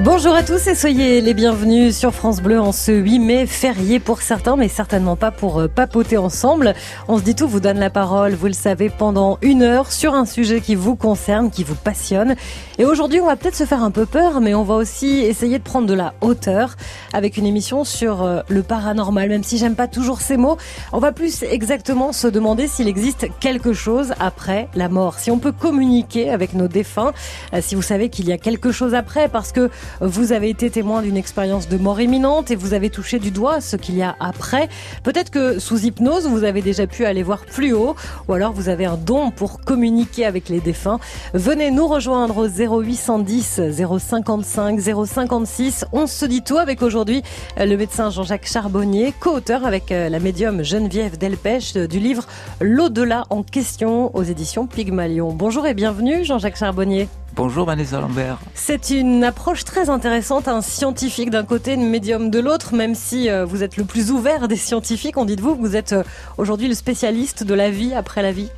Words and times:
Bonjour 0.00 0.34
à 0.34 0.42
tous 0.42 0.66
et 0.66 0.74
soyez 0.74 1.20
les 1.20 1.34
bienvenus 1.34 1.96
sur 1.96 2.12
France 2.12 2.42
Bleu 2.42 2.58
en 2.58 2.72
ce 2.72 2.90
8 2.90 3.20
mai, 3.20 3.46
férié 3.46 4.00
pour 4.00 4.22
certains, 4.22 4.56
mais 4.56 4.66
certainement 4.66 5.14
pas 5.14 5.30
pour 5.30 5.60
euh, 5.60 5.68
papoter 5.68 6.16
ensemble. 6.16 6.74
On 7.06 7.16
se 7.16 7.22
dit 7.22 7.36
tout, 7.36 7.46
vous 7.46 7.60
donne 7.60 7.78
la 7.78 7.90
parole, 7.90 8.32
vous 8.34 8.48
le 8.48 8.54
savez, 8.54 8.90
pendant 8.90 9.38
une 9.40 9.62
heure 9.62 9.92
sur 9.92 10.14
un 10.14 10.24
sujet 10.24 10.60
qui 10.60 10.74
vous 10.74 10.96
concerne, 10.96 11.48
qui 11.48 11.62
vous 11.62 11.76
passionne. 11.76 12.34
Et 12.78 12.84
aujourd'hui, 12.84 13.20
on 13.20 13.26
va 13.26 13.36
peut-être 13.36 13.54
se 13.54 13.66
faire 13.66 13.84
un 13.84 13.92
peu 13.92 14.04
peur, 14.04 14.40
mais 14.40 14.52
on 14.52 14.64
va 14.64 14.74
aussi 14.74 15.20
essayer 15.20 15.60
de 15.60 15.62
prendre 15.62 15.86
de 15.86 15.94
la 15.94 16.14
hauteur 16.22 16.74
avec 17.12 17.36
une 17.36 17.46
émission 17.46 17.84
sur 17.84 18.24
euh, 18.24 18.40
le 18.48 18.64
paranormal, 18.64 19.28
même 19.28 19.44
si 19.44 19.58
j'aime 19.58 19.76
pas 19.76 19.86
toujours 19.86 20.20
ces 20.20 20.36
mots. 20.36 20.56
On 20.92 20.98
va 20.98 21.12
plus 21.12 21.44
exactement 21.44 22.12
se 22.12 22.26
demander 22.26 22.66
s'il 22.66 22.88
existe 22.88 23.28
quelque 23.38 23.72
chose 23.72 24.12
après 24.18 24.68
la 24.74 24.88
mort, 24.88 25.20
si 25.20 25.30
on 25.30 25.38
peut 25.38 25.52
communiquer 25.52 26.30
avec 26.30 26.52
nos 26.54 26.66
défunts, 26.66 27.12
euh, 27.52 27.60
si 27.62 27.76
vous 27.76 27.82
savez 27.82 28.08
qu'il 28.08 28.28
y 28.28 28.32
a 28.32 28.38
quelque 28.38 28.72
chose 28.72 28.94
après, 28.94 29.28
parce 29.28 29.52
que 29.52 29.70
vous 30.00 30.32
avez 30.32 30.50
été 30.50 30.70
témoin 30.70 31.02
d'une 31.02 31.16
expérience 31.16 31.68
de 31.68 31.76
mort 31.76 32.00
imminente 32.00 32.50
et 32.50 32.56
vous 32.56 32.74
avez 32.74 32.90
touché 32.90 33.18
du 33.18 33.30
doigt 33.30 33.60
ce 33.60 33.76
qu'il 33.76 33.96
y 33.96 34.02
a 34.02 34.16
après. 34.20 34.68
Peut-être 35.02 35.30
que 35.30 35.58
sous 35.58 35.84
hypnose, 35.84 36.26
vous 36.26 36.44
avez 36.44 36.62
déjà 36.62 36.86
pu 36.86 37.04
aller 37.04 37.22
voir 37.22 37.44
plus 37.44 37.72
haut 37.72 37.94
ou 38.28 38.32
alors 38.32 38.52
vous 38.52 38.68
avez 38.68 38.84
un 38.84 38.96
don 38.96 39.30
pour 39.30 39.60
communiquer 39.60 40.24
avec 40.24 40.48
les 40.48 40.60
défunts. 40.60 41.00
Venez 41.32 41.70
nous 41.70 41.86
rejoindre 41.86 42.38
au 42.38 42.48
0810 42.48 43.60
055 43.98 44.80
056. 44.80 45.86
On 45.92 46.06
se 46.06 46.24
dit 46.26 46.42
tout 46.42 46.58
avec 46.58 46.82
aujourd'hui 46.82 47.22
le 47.56 47.76
médecin 47.76 48.10
Jean-Jacques 48.10 48.46
Charbonnier, 48.46 49.14
co-auteur 49.20 49.64
avec 49.64 49.92
euh, 49.92 50.08
la 50.08 50.18
médium 50.18 50.62
Geneviève 50.62 51.18
Delpech 51.18 51.74
du 51.74 51.98
livre 51.98 52.26
L'au-delà 52.60 53.24
en 53.30 53.42
question 53.42 54.14
aux 54.14 54.22
éditions 54.22 54.66
Pygmalion. 54.66 55.32
Bonjour 55.32 55.66
et 55.66 55.74
bienvenue 55.74 56.24
Jean-Jacques 56.24 56.56
Charbonnier. 56.56 57.08
Bonjour 57.36 57.66
Vanessa 57.66 58.00
Lambert. 58.00 58.38
C'est 58.54 58.90
une 58.90 59.24
approche 59.24 59.64
très 59.64 59.90
intéressante, 59.90 60.46
un 60.46 60.60
scientifique 60.60 61.30
d'un 61.30 61.42
côté, 61.42 61.74
une 61.74 61.88
médium 61.88 62.30
de 62.30 62.38
l'autre, 62.38 62.74
même 62.74 62.94
si 62.94 63.28
euh, 63.28 63.44
vous 63.44 63.64
êtes 63.64 63.76
le 63.76 63.84
plus 63.84 64.12
ouvert 64.12 64.46
des 64.46 64.56
scientifiques, 64.56 65.16
on 65.16 65.24
dit 65.24 65.34
de 65.34 65.42
vous, 65.42 65.56
vous 65.56 65.74
êtes 65.74 65.94
euh, 65.94 66.04
aujourd'hui 66.38 66.68
le 66.68 66.74
spécialiste 66.74 67.42
de 67.42 67.54
la 67.54 67.70
vie 67.70 67.92
après 67.92 68.22
la 68.22 68.30
vie. 68.30 68.50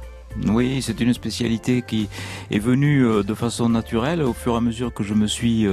Oui, 0.48 0.82
c'est 0.82 1.00
une 1.00 1.14
spécialité 1.14 1.80
qui 1.80 2.10
est 2.50 2.58
venue 2.58 3.02
euh, 3.06 3.22
de 3.22 3.32
façon 3.32 3.70
naturelle 3.70 4.20
au 4.20 4.34
fur 4.34 4.52
et 4.52 4.56
à 4.58 4.60
mesure 4.60 4.92
que 4.92 5.02
je 5.02 5.14
me 5.14 5.26
suis 5.26 5.66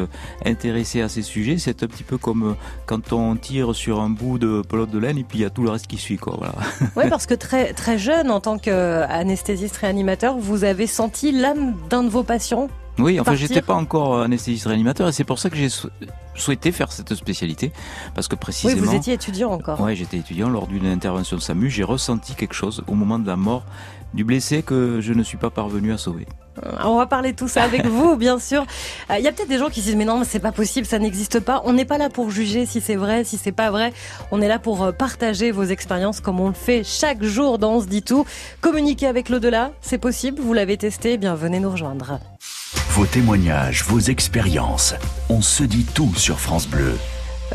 intéressé 0.45 1.01
à 1.01 1.09
ces 1.09 1.23
sujets. 1.23 1.57
C'est 1.57 1.83
un 1.83 1.87
petit 1.87 2.03
peu 2.03 2.17
comme 2.17 2.55
quand 2.85 3.11
on 3.11 3.35
tire 3.35 3.75
sur 3.75 3.99
un 3.99 4.09
bout 4.09 4.39
de 4.39 4.61
pelote 4.61 4.91
de 4.91 4.99
laine 4.99 5.17
et 5.17 5.25
puis 5.25 5.39
il 5.39 5.41
y 5.41 5.45
a 5.45 5.49
tout 5.49 5.63
le 5.63 5.71
reste 5.71 5.87
qui 5.87 5.97
suit. 5.97 6.15
Quoi, 6.15 6.35
voilà. 6.37 6.55
Oui, 6.95 7.09
parce 7.09 7.25
que 7.25 7.33
très, 7.33 7.73
très 7.73 7.97
jeune, 7.97 8.31
en 8.31 8.39
tant 8.39 8.57
qu'anesthésiste 8.57 9.75
réanimateur, 9.75 10.37
vous 10.37 10.63
avez 10.63 10.87
senti 10.87 11.33
l'âme 11.33 11.75
d'un 11.89 12.03
de 12.03 12.09
vos 12.09 12.23
patients? 12.23 12.69
Oui, 12.99 13.19
enfin, 13.19 13.35
j'étais 13.35 13.61
pas 13.61 13.73
encore 13.73 14.21
anesthésiste 14.21 14.67
réanimateur 14.67 15.07
et 15.07 15.11
c'est 15.11 15.23
pour 15.23 15.39
ça 15.39 15.49
que 15.49 15.55
j'ai 15.55 15.69
souhaité 16.35 16.71
faire 16.71 16.91
cette 16.91 17.15
spécialité 17.15 17.71
parce 18.13 18.27
que 18.27 18.35
précisément. 18.35 18.81
Oui, 18.81 18.87
vous 18.87 18.95
étiez 18.95 19.13
étudiant 19.13 19.51
encore. 19.51 19.79
Oui, 19.81 19.95
j'étais 19.95 20.17
étudiant 20.17 20.49
lors 20.49 20.67
d'une 20.67 20.85
intervention 20.85 21.37
de 21.37 21.41
SAMU. 21.41 21.69
J'ai 21.69 21.83
ressenti 21.83 22.35
quelque 22.35 22.53
chose 22.53 22.83
au 22.87 22.93
moment 22.93 23.19
de 23.19 23.27
la 23.27 23.35
mort 23.35 23.63
du 24.13 24.23
blessé 24.23 24.61
que 24.61 24.99
je 25.01 25.13
ne 25.13 25.23
suis 25.23 25.37
pas 25.37 25.49
parvenu 25.49 25.91
à 25.91 25.97
sauver. 25.97 26.27
Euh, 26.63 26.71
on 26.83 26.97
va 26.97 27.07
parler 27.07 27.31
de 27.31 27.37
tout 27.37 27.47
ça 27.47 27.63
avec 27.63 27.85
vous, 27.85 28.15
bien 28.17 28.37
sûr. 28.37 28.63
Il 29.09 29.15
euh, 29.15 29.19
y 29.19 29.27
a 29.27 29.31
peut-être 29.31 29.49
des 29.49 29.57
gens 29.57 29.69
qui 29.69 29.81
se 29.81 29.87
disent 29.87 29.95
mais 29.95 30.05
non, 30.05 30.23
c'est 30.23 30.39
pas 30.39 30.51
possible, 30.51 30.85
ça 30.85 30.99
n'existe 30.99 31.39
pas. 31.39 31.63
On 31.65 31.73
n'est 31.73 31.85
pas 31.85 31.97
là 31.97 32.09
pour 32.09 32.29
juger 32.29 32.67
si 32.67 32.79
c'est 32.79 32.95
vrai, 32.95 33.23
si 33.23 33.37
c'est 33.37 33.51
pas 33.51 33.71
vrai. 33.71 33.91
On 34.31 34.41
est 34.41 34.47
là 34.47 34.59
pour 34.59 34.83
euh, 34.83 34.91
partager 34.91 35.51
vos 35.51 35.63
expériences 35.63 36.19
comme 36.19 36.39
on 36.39 36.49
le 36.49 36.53
fait 36.53 36.83
chaque 36.83 37.23
jour 37.23 37.57
dans 37.57 37.73
On 37.73 37.81
se 37.81 37.87
dit 37.87 38.03
tout. 38.03 38.25
Communiquer 38.61 39.07
avec 39.07 39.29
l'au-delà, 39.29 39.71
c'est 39.81 39.97
possible. 39.97 40.41
Vous 40.41 40.53
l'avez 40.53 40.77
testé, 40.77 41.13
eh 41.13 41.17
bien 41.17 41.33
venez 41.33 41.59
nous 41.59 41.71
rejoindre. 41.71 42.19
Vos 42.95 43.07
témoignages, 43.07 43.83
vos 43.85 43.99
expériences. 43.99 44.93
On 45.27 45.41
se 45.41 45.63
dit 45.63 45.83
tout 45.83 46.13
sur 46.15 46.39
France 46.39 46.67
Bleu. 46.67 46.95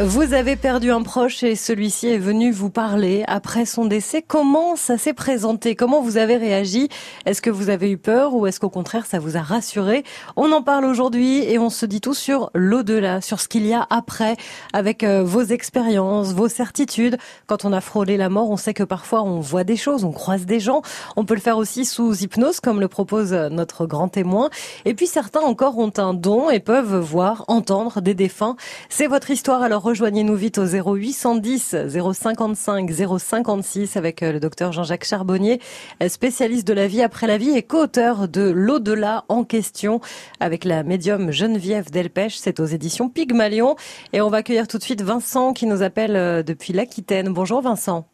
Vous 0.00 0.32
avez 0.32 0.54
perdu 0.54 0.92
un 0.92 1.02
proche 1.02 1.42
et 1.42 1.56
celui-ci 1.56 2.06
est 2.06 2.18
venu 2.18 2.52
vous 2.52 2.70
parler 2.70 3.24
après 3.26 3.66
son 3.66 3.84
décès. 3.84 4.22
Comment 4.22 4.76
ça 4.76 4.96
s'est 4.96 5.12
présenté? 5.12 5.74
Comment 5.74 6.00
vous 6.00 6.18
avez 6.18 6.36
réagi? 6.36 6.88
Est-ce 7.26 7.42
que 7.42 7.50
vous 7.50 7.68
avez 7.68 7.90
eu 7.90 7.98
peur 7.98 8.32
ou 8.32 8.46
est-ce 8.46 8.60
qu'au 8.60 8.70
contraire 8.70 9.06
ça 9.06 9.18
vous 9.18 9.36
a 9.36 9.40
rassuré? 9.40 10.04
On 10.36 10.52
en 10.52 10.62
parle 10.62 10.84
aujourd'hui 10.84 11.42
et 11.42 11.58
on 11.58 11.68
se 11.68 11.84
dit 11.84 12.00
tout 12.00 12.14
sur 12.14 12.52
l'au-delà, 12.54 13.20
sur 13.20 13.40
ce 13.40 13.48
qu'il 13.48 13.66
y 13.66 13.74
a 13.74 13.88
après 13.90 14.36
avec 14.72 15.02
euh, 15.02 15.24
vos 15.24 15.42
expériences, 15.42 16.32
vos 16.32 16.46
certitudes. 16.46 17.18
Quand 17.48 17.64
on 17.64 17.72
a 17.72 17.80
frôlé 17.80 18.16
la 18.16 18.28
mort, 18.28 18.50
on 18.50 18.56
sait 18.56 18.74
que 18.74 18.84
parfois 18.84 19.24
on 19.24 19.40
voit 19.40 19.64
des 19.64 19.76
choses, 19.76 20.04
on 20.04 20.12
croise 20.12 20.46
des 20.46 20.60
gens. 20.60 20.82
On 21.16 21.24
peut 21.24 21.34
le 21.34 21.40
faire 21.40 21.58
aussi 21.58 21.84
sous 21.84 22.14
hypnose 22.22 22.60
comme 22.60 22.78
le 22.78 22.86
propose 22.86 23.32
notre 23.32 23.84
grand 23.86 24.06
témoin. 24.06 24.48
Et 24.84 24.94
puis 24.94 25.08
certains 25.08 25.40
encore 25.40 25.76
ont 25.76 25.92
un 25.96 26.14
don 26.14 26.50
et 26.50 26.60
peuvent 26.60 26.98
voir, 26.98 27.44
entendre 27.48 28.00
des 28.00 28.14
défunts. 28.14 28.54
C'est 28.88 29.08
votre 29.08 29.32
histoire 29.32 29.62
alors 29.62 29.87
rejoignez-nous 29.88 30.34
vite 30.34 30.58
au 30.58 30.66
0810 30.66 31.88
055 31.88 32.90
056 32.90 33.96
avec 33.96 34.22
euh, 34.22 34.32
le 34.32 34.40
docteur 34.40 34.70
Jean-Jacques 34.70 35.06
Charbonnier, 35.06 35.60
euh, 36.02 36.08
spécialiste 36.08 36.68
de 36.68 36.74
la 36.74 36.86
vie 36.86 37.02
après 37.02 37.26
la 37.26 37.38
vie 37.38 37.56
et 37.56 37.62
co-auteur 37.62 38.28
de 38.28 38.50
L'au-delà 38.50 39.24
en 39.30 39.44
question 39.44 40.00
avec 40.40 40.66
la 40.66 40.82
médium 40.82 41.30
Geneviève 41.30 41.90
Delpech. 41.90 42.36
C'est 42.36 42.60
aux 42.60 42.66
éditions 42.66 43.08
Pygmalion. 43.08 43.76
Et 44.12 44.20
on 44.20 44.28
va 44.28 44.38
accueillir 44.38 44.68
tout 44.68 44.76
de 44.76 44.82
suite 44.82 45.00
Vincent 45.00 45.54
qui 45.54 45.66
nous 45.66 45.82
appelle 45.82 46.16
euh, 46.16 46.42
depuis 46.42 46.74
l'Aquitaine. 46.74 47.32
Bonjour 47.32 47.62
Vincent. 47.62 48.04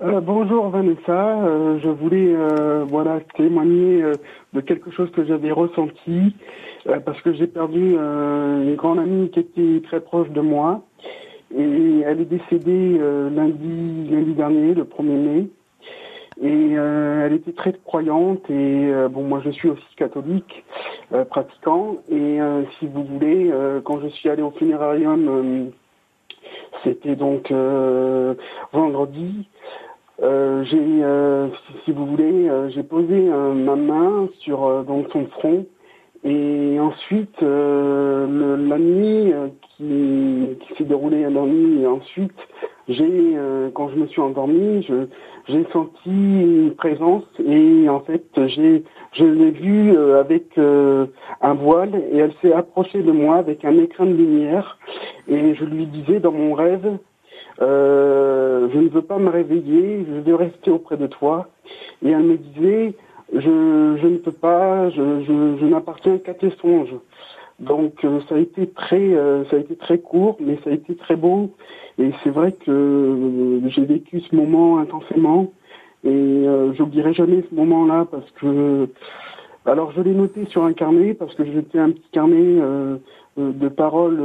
bonjour 0.00 0.68
Vanessa, 0.68 1.38
je 1.82 1.88
voulais 1.88 2.34
voilà 2.88 3.20
témoigner 3.36 4.02
de 4.52 4.60
quelque 4.60 4.90
chose 4.90 5.10
que 5.12 5.24
j'avais 5.24 5.52
ressenti 5.52 6.34
parce 7.04 7.20
que 7.22 7.32
j'ai 7.32 7.46
perdu 7.46 7.96
une 7.96 8.74
grande 8.76 8.98
amie 8.98 9.30
qui 9.30 9.40
était 9.40 9.82
très 9.86 10.00
proche 10.00 10.30
de 10.30 10.40
moi 10.40 10.82
et 11.56 12.00
elle 12.06 12.20
est 12.20 12.26
décédée 12.26 12.96
euh, 12.98 13.30
lundi, 13.30 14.08
lundi 14.10 14.32
dernier, 14.32 14.74
le 14.74 14.84
1er 14.84 15.02
mai. 15.02 15.46
Et 16.40 16.76
euh, 16.76 17.26
elle 17.26 17.34
était 17.34 17.52
très 17.52 17.72
croyante 17.84 18.48
et 18.48 18.90
euh, 18.90 19.08
bon 19.08 19.22
moi 19.22 19.42
je 19.44 19.50
suis 19.50 19.68
aussi 19.68 19.94
catholique 19.96 20.64
pratiquant 21.28 21.98
et 22.10 22.38
si 22.78 22.86
vous 22.86 23.04
voulez 23.04 23.52
quand 23.84 24.00
je 24.00 24.08
suis 24.08 24.30
allé 24.30 24.40
au 24.40 24.50
funérarium 24.50 25.70
c'était 26.82 27.16
donc 27.16 27.52
vendredi 28.72 29.46
j'ai 30.18 31.04
si, 31.84 31.92
vous 31.92 32.06
voulez 32.06 32.50
j'ai 32.70 32.82
posé 32.82 33.14
ma 33.20 33.76
main 33.76 34.26
sur 34.40 34.84
donc 34.84 35.08
son 35.12 35.26
front 35.26 35.66
et 36.24 36.78
ensuite, 36.78 37.42
euh, 37.42 38.56
la 38.68 38.78
nuit 38.78 39.32
euh, 39.32 39.48
qui, 39.76 40.56
qui 40.60 40.74
s'est 40.76 40.84
déroulée 40.84 41.22
la 41.22 41.40
nuit, 41.40 41.82
et 41.82 41.86
ensuite, 41.86 42.38
j'ai, 42.88 43.32
euh, 43.36 43.70
quand 43.74 43.88
je 43.88 43.96
me 43.96 44.06
suis 44.06 44.20
endormi, 44.20 44.84
je, 44.84 45.06
j'ai 45.48 45.66
senti 45.72 46.10
une 46.10 46.74
présence 46.76 47.24
et 47.44 47.88
en 47.88 48.00
fait, 48.00 48.24
j'ai, 48.36 48.84
je 49.12 49.24
l'ai 49.24 49.50
vue 49.50 49.96
avec 49.98 50.56
un 50.56 51.54
voile 51.54 52.02
et 52.12 52.18
elle 52.18 52.32
s'est 52.40 52.52
approchée 52.52 53.02
de 53.02 53.10
moi 53.10 53.36
avec 53.36 53.64
un 53.64 53.76
écran 53.78 54.06
de 54.06 54.12
lumière 54.12 54.78
et 55.28 55.54
je 55.54 55.64
lui 55.64 55.86
disais 55.86 56.20
dans 56.20 56.32
mon 56.32 56.54
rêve, 56.54 56.98
je 57.58 58.78
ne 58.78 58.88
veux 58.88 59.02
pas 59.02 59.18
me 59.18 59.30
réveiller, 59.30 60.06
je 60.08 60.20
veux 60.20 60.34
rester 60.36 60.70
auprès 60.70 60.96
de 60.96 61.06
toi. 61.08 61.48
Et 62.04 62.10
elle 62.10 62.24
me 62.24 62.36
disait, 62.36 62.94
je, 63.32 63.96
je 64.00 64.06
ne 64.06 64.18
peux 64.18 64.32
pas, 64.32 64.90
je, 64.90 65.22
je, 65.22 65.56
je 65.60 65.66
n'appartiens 65.66 66.18
qu'à 66.18 66.34
tes 66.34 66.50
songes. 66.60 66.94
Donc 67.60 68.04
euh, 68.04 68.20
ça 68.28 68.34
a 68.34 68.38
été 68.38 68.66
très, 68.66 69.14
euh, 69.14 69.44
ça 69.46 69.56
a 69.56 69.58
été 69.60 69.76
très 69.76 69.98
court, 69.98 70.36
mais 70.40 70.58
ça 70.64 70.70
a 70.70 70.72
été 70.72 70.96
très 70.96 71.16
beau. 71.16 71.50
Et 71.98 72.10
c'est 72.22 72.30
vrai 72.30 72.52
que 72.52 72.70
euh, 72.70 73.68
j'ai 73.68 73.84
vécu 73.84 74.20
ce 74.20 74.34
moment 74.34 74.78
intensément. 74.78 75.52
Et 76.04 76.44
j'oublierai 76.76 77.14
jamais 77.14 77.44
ce 77.48 77.54
moment-là 77.54 78.08
parce 78.10 78.28
que, 78.32 78.88
alors 79.66 79.92
je 79.92 80.02
l'ai 80.02 80.14
noté 80.14 80.46
sur 80.46 80.64
un 80.64 80.72
carnet 80.72 81.14
parce 81.14 81.32
que 81.36 81.44
j'étais 81.44 81.78
un 81.78 81.90
petit 81.90 82.08
carnet 82.10 82.56
de 83.36 83.68
paroles 83.68 84.20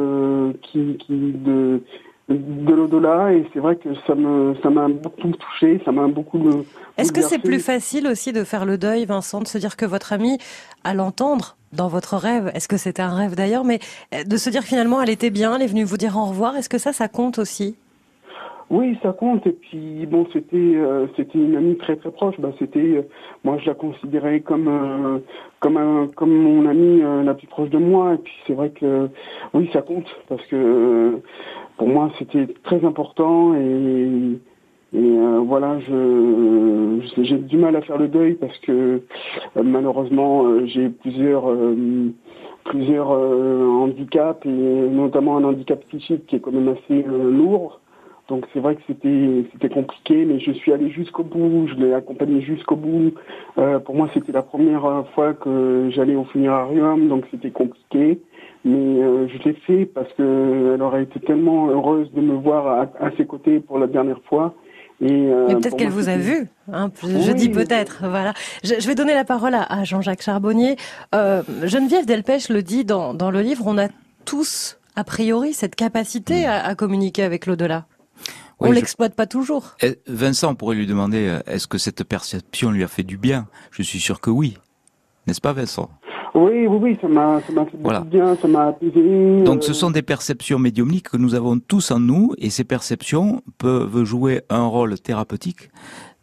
qui, 0.64 0.98
qui 0.98 1.34
de 1.34 1.82
de 2.30 2.74
l'au-delà 2.74 3.32
et 3.32 3.46
c'est 3.54 3.60
vrai 3.60 3.78
que 3.78 3.90
ça 4.06 4.14
me 4.14 4.54
ça 4.62 4.70
m'a 4.70 4.88
beaucoup 4.90 5.32
touché, 5.32 5.82
ça 5.86 5.94
m'a 5.94 6.08
beaucoup 6.08 6.40
Est-ce 6.98 7.14
que 7.14 7.22
c'est 7.22 7.40
plus 7.40 7.60
facile 7.60 8.06
aussi 8.08 8.34
de 8.34 8.44
faire 8.44 8.66
le 8.66 8.78
deuil, 8.78 9.06
Vincent, 9.06 9.40
de 9.40 9.48
se 9.48 9.58
dire 9.58 9.78
que 9.78 9.86
votre 9.86 10.12
amie, 10.12 10.38
à 10.84 10.94
l'entendre 10.94 11.56
dans 11.72 11.88
votre 11.88 12.18
rêve, 12.18 12.52
est-ce 12.54 12.68
que 12.68 12.78
c'était 12.78 13.02
un 13.02 13.16
rêve 13.16 13.36
d'ailleurs, 13.36 13.64
mais 13.64 13.80
euh, 14.14 14.24
de 14.24 14.38
se 14.38 14.50
dire 14.50 14.64
finalement 14.64 15.02
elle 15.02 15.10
était 15.10 15.30
bien, 15.30 15.56
elle 15.56 15.62
est 15.62 15.68
venue 15.68 15.84
vous 15.84 15.98
dire 15.98 16.18
au 16.18 16.26
revoir, 16.26 16.58
est-ce 16.58 16.70
que 16.70 16.78
ça, 16.78 16.92
ça 16.92 17.08
compte 17.08 17.40
aussi? 17.40 17.78
Oui, 18.70 18.98
ça 19.02 19.14
compte. 19.14 19.48
Et 19.48 19.54
puis 19.54 20.06
bon, 20.08 20.28
c'était 20.34 20.58
euh, 20.58 21.08
c'était 21.16 21.40
une 21.40 21.56
amie 21.56 21.78
très 21.78 21.96
très 21.96 22.12
proche. 22.12 22.36
Bah, 22.40 22.52
c'était 22.60 22.98
euh, 22.98 23.02
moi 23.46 23.58
je 23.60 23.68
la 23.68 23.74
considérais 23.74 24.42
comme 24.42 25.22
comme 25.62 25.78
un, 25.78 26.08
comme 26.14 26.34
mon 26.34 26.66
amie 26.66 27.02
la 27.24 27.34
plus 27.34 27.48
proche 27.48 27.70
de 27.70 27.78
moi. 27.78 28.16
Et 28.16 28.18
puis 28.18 28.34
c'est 28.46 28.54
vrai 28.54 28.72
que 28.72 29.08
oui, 29.54 29.70
ça 29.72 29.82
compte 29.82 30.08
parce 30.28 30.46
que 30.48 31.22
pour 31.78 31.88
moi, 31.88 32.12
c'était 32.18 32.48
très 32.64 32.84
important 32.84 33.56
et, 33.56 34.40
Et 34.94 35.00
euh, 35.00 35.42
voilà, 35.46 35.80
je 35.80 37.02
j'ai 37.18 37.38
du 37.38 37.58
mal 37.58 37.76
à 37.76 37.82
faire 37.82 37.98
le 37.98 38.08
deuil 38.08 38.36
parce 38.36 38.58
que 38.60 39.02
euh, 39.58 39.64
malheureusement 39.64 40.46
euh, 40.46 40.66
j'ai 40.66 40.88
plusieurs 40.88 41.44
plusieurs 42.64 43.10
handicaps 43.10 44.46
et 44.46 44.50
notamment 44.50 45.38
un 45.38 45.44
handicap 45.44 45.84
psychique 45.90 46.26
qui 46.28 46.38
est 46.38 46.40
quand 46.40 46.54
même 46.54 46.70
assez 46.70 47.04
lourd. 47.04 47.82
Donc 48.30 48.46
c'est 48.54 48.60
vrai 48.60 48.76
que 48.76 48.82
c'était 48.88 49.46
c'était 49.52 49.70
compliqué, 49.70 50.26
mais 50.26 50.40
je 50.40 50.52
suis 50.52 50.72
allé 50.72 50.90
jusqu'au 50.90 51.24
bout, 51.24 51.68
je 51.68 51.76
l'ai 51.76 51.94
accompagné 51.94 52.42
jusqu'au 52.42 52.76
bout. 52.78 53.14
pour 53.86 53.96
moi, 53.96 54.10
c'était 54.14 54.34
la 54.34 54.42
première 54.42 55.06
fois 55.16 55.34
que 55.34 55.90
j'allais 55.92 56.16
au 56.16 56.26
funérarium, 56.26 57.08
donc 57.10 57.26
c'était 57.32 57.52
compliqué. 57.52 58.20
Mais 58.68 59.30
je 59.30 59.44
l'ai 59.44 59.54
fait 59.66 59.86
parce 59.86 60.12
qu'elle 60.14 60.82
aurait 60.82 61.04
été 61.04 61.20
tellement 61.22 61.70
heureuse 61.70 62.12
de 62.12 62.22
me 62.22 62.34
voir 62.36 62.68
à, 62.68 63.06
à 63.06 63.12
ses 63.16 63.26
côtés 63.26 63.60
pour 63.60 63.80
la 63.80 63.88
dernière 63.88 64.20
fois 64.28 64.54
euh, 65.02 65.46
Mais 65.48 65.56
peut-être 65.56 65.78
qu'elle 65.78 65.90
vous 65.90 66.10
a 66.10 66.18
vu. 66.18 66.48
Hein, 66.72 66.92
je 67.04 67.32
dis 67.32 67.50
peut-être. 67.50 68.00
Voilà. 68.10 68.34
Je, 68.64 68.88
vais 68.88 68.96
donner 68.96 69.14
la 69.14 69.26
parole 69.26 69.56
à, 69.56 69.84
Jean-Jacques 69.84 70.22
Charbonnier. 70.22 70.76
Euh, 71.14 71.44
Geneviève 71.64 72.06
Delpech 72.06 72.50
le 72.50 72.64
dit 72.64 72.84
dans, 72.84 73.14
dans 73.14 73.32
le 73.32 73.42
livre. 73.42 73.66
On 73.68 73.78
a 73.78 73.90
tous, 74.26 74.80
a 74.96 75.04
priori, 75.04 75.54
cette 75.54 75.76
capacité 75.76 76.46
mm. 76.46 76.50
à, 76.50 76.76
communiquer 76.76 77.24
avec 77.24 77.46
l'au-delà. 77.46 77.86
on 78.60 78.72
l'exploite 78.72 79.16
pas 79.16 79.28
toujours. 79.28 79.76
Eh, 79.82 79.98
Vincent 80.08 80.56
pourrait 80.56 80.76
lui 80.76 80.88
demander 80.88 81.28
euh, 81.28 81.40
est-ce 81.46 81.68
que 81.68 81.78
cette 81.78 82.04
perception 82.04 82.72
lui 82.72 82.84
a 82.84 82.88
fait 82.88 83.04
du 83.04 83.18
bien? 83.18 83.48
Je 83.72 83.84
suis 83.84 84.00
sûr 84.00 84.20
que 84.20 84.32
oui. 84.32 84.58
N'est-ce 85.28 85.42
pas, 85.42 85.54
Vincent? 85.54 85.90
Oui, 86.38 86.68
oui, 86.68 86.78
oui, 86.82 86.98
ça 87.02 87.08
m'a, 87.08 87.42
ça 87.42 87.52
m'a 87.52 87.66
fait 87.66 87.78
bien, 88.06 88.36
ça 88.36 88.48
m'a 88.48 88.68
apaisé. 88.68 89.42
Donc, 89.44 89.64
ce 89.64 89.72
euh. 89.72 89.74
sont 89.74 89.90
des 89.90 90.04
perceptions 90.04 90.60
médiumniques 90.60 91.10
que 91.10 91.18
nous 91.18 91.34
avons 91.34 91.60
tous 91.60 91.90
en 91.90 92.00
nous, 92.00 92.34
et 92.38 92.50
ces 92.50 92.64
perceptions 92.64 93.42
peuvent 93.58 94.04
jouer 94.04 94.42
un 94.50 94.66
rôle 94.66 95.00
thérapeutique 95.00 95.72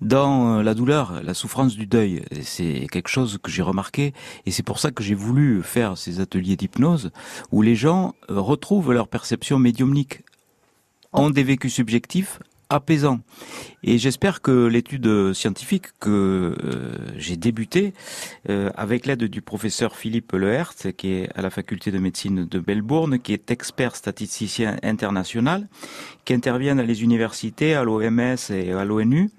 dans 0.00 0.58
euh, 0.58 0.62
la 0.62 0.75
douleur, 0.75 1.20
la 1.25 1.34
souffrance 1.34 1.75
du 1.75 1.87
deuil. 1.87 2.22
C'est 2.43 2.87
quelque 2.93 3.08
chose 3.08 3.38
que 3.43 3.50
j'ai 3.50 3.62
remarqué, 3.62 4.12
et 4.46 4.52
c'est 4.52 4.62
pour 4.62 4.78
ça 4.78 4.93
que 4.93 5.02
j'ai 5.02 5.14
voulu 5.14 5.62
faire 5.62 5.99
ces 5.99 6.20
ateliers 6.20 6.56
d'hypnose 6.56 7.11
où 7.50 7.62
les 7.62 7.75
gens 7.75 8.14
euh, 8.31 8.38
retrouvent 8.38 8.93
leur 8.93 9.08
perception 9.08 9.58
médiumnique, 9.58 10.20
ont 11.12 11.31
des 11.31 11.44
vécus 11.44 11.75
subjectifs 11.75 12.40
apaisant. 12.69 13.20
Et 13.82 13.99
j'espère 13.99 14.40
que 14.40 14.66
l'étude 14.66 15.32
scientifique 15.34 15.87
que 16.00 16.56
euh, 16.64 16.96
j'ai 17.16 17.37
débutée 17.37 17.93
euh, 18.49 18.70
avec 18.76 19.06
l'aide 19.06 19.25
du 19.25 19.43
professeur 19.43 19.96
Philippe 19.96 20.32
Lehert, 20.32 20.75
qui 20.96 21.12
est 21.12 21.28
à 21.34 21.43
la 21.43 21.50
faculté 21.50 21.90
de 21.90 21.99
médecine 21.99 22.46
de 22.46 22.62
Melbourne, 22.66 23.19
qui 23.19 23.32
est 23.32 23.50
expert 23.50 23.96
statisticien 23.96 24.76
international, 24.82 25.69
qui 26.25 26.34
intervient 26.34 26.75
dans 26.75 26.87
les 26.87 27.02
universités, 27.02 27.75
à 27.75 27.84
l'OMS 27.84 28.37
et 28.50 28.72
à 28.72 28.84
l'ONU, 28.84 29.31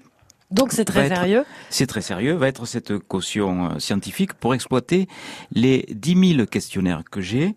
donc 0.50 0.72
c'est 0.72 0.84
très 0.84 1.08
sérieux. 1.08 1.44
C'est 1.70 1.86
très 1.86 2.02
sérieux, 2.02 2.34
va 2.34 2.46
être 2.46 2.66
cette 2.66 2.98
caution 2.98 3.70
euh, 3.70 3.78
scientifique 3.80 4.32
pour 4.34 4.54
exploiter 4.54 5.08
les 5.52 5.86
10 5.90 6.36
000 6.36 6.46
questionnaires 6.46 7.02
que 7.10 7.20
j'ai. 7.20 7.56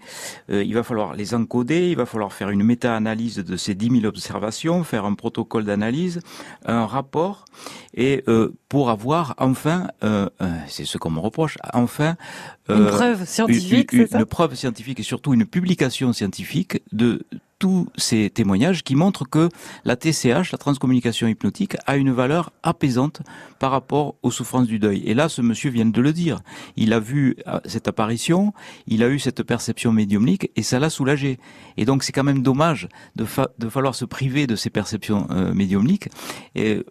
Euh, 0.49 0.63
il 0.63 0.73
va 0.73 0.81
falloir 0.81 1.13
les 1.13 1.35
encoder, 1.35 1.89
il 1.89 1.95
va 1.95 2.07
falloir 2.07 2.33
faire 2.33 2.49
une 2.49 2.63
méta-analyse 2.63 3.37
de 3.37 3.57
ces 3.57 3.75
10 3.75 4.01
000 4.01 4.05
observations, 4.05 4.83
faire 4.83 5.05
un 5.05 5.13
protocole 5.13 5.65
d'analyse, 5.65 6.21
un 6.65 6.87
rapport, 6.87 7.45
et 7.93 8.23
euh, 8.27 8.55
pour 8.69 8.89
avoir 8.89 9.35
enfin, 9.37 9.87
c'est 10.67 10.85
ce 10.85 10.97
qu'on 10.97 11.11
me 11.11 11.19
reproche, 11.19 11.57
enfin... 11.73 12.15
une 12.69 12.85
preuve 12.87 13.25
scientifique, 13.25 14.07
ça 14.07 14.19
Une 14.19 14.25
preuve 14.25 14.55
scientifique 14.55 14.99
et 14.99 15.03
surtout 15.03 15.33
une 15.33 15.45
publication 15.45 16.13
scientifique 16.13 16.81
de 16.91 17.25
tous 17.59 17.89
ces 17.97 18.29
témoignages 18.29 18.83
qui 18.83 18.95
montrent 18.95 19.29
que 19.29 19.49
la 19.83 19.97
TCH, 19.97 20.51
la 20.51 20.57
transcommunication 20.57 21.27
hypnotique, 21.27 21.75
a 21.85 21.97
une 21.97 22.11
valeur 22.11 22.51
apaisante 22.63 23.21
par 23.59 23.71
rapport 23.71 24.15
aux 24.23 24.31
souffrances 24.31 24.67
du 24.67 24.79
deuil. 24.79 25.03
Et 25.05 25.13
là, 25.13 25.27
ce 25.27 25.41
monsieur 25.41 25.69
vient 25.69 25.85
de 25.85 26.01
le 26.01 26.13
dire. 26.13 26.39
Il 26.77 26.93
a 26.93 26.99
vu 26.99 27.35
euh, 27.47 27.59
cette 27.65 27.89
apparition, 27.89 28.53
il 28.87 29.03
a 29.03 29.09
eu 29.09 29.19
cette 29.19 29.43
perception 29.43 29.91
médiumnique 29.91 30.49
et 30.55 30.63
ça 30.63 30.79
l'a 30.79 30.89
soulagé. 30.89 31.37
Et 31.75 31.83
donc, 31.83 32.03
c'est 32.03 32.13
quand 32.13 32.23
même 32.23 32.41
dommage 32.41 32.87
de, 33.17 33.25
de 33.57 33.69
falloir 33.69 33.93
se 33.93 34.05
priver 34.05 34.47
de 34.47 34.55
ces 34.55 34.69
perceptions 34.69 35.27
euh, 35.31 35.53
médiumniques. 35.53 36.07
Et 36.55 36.85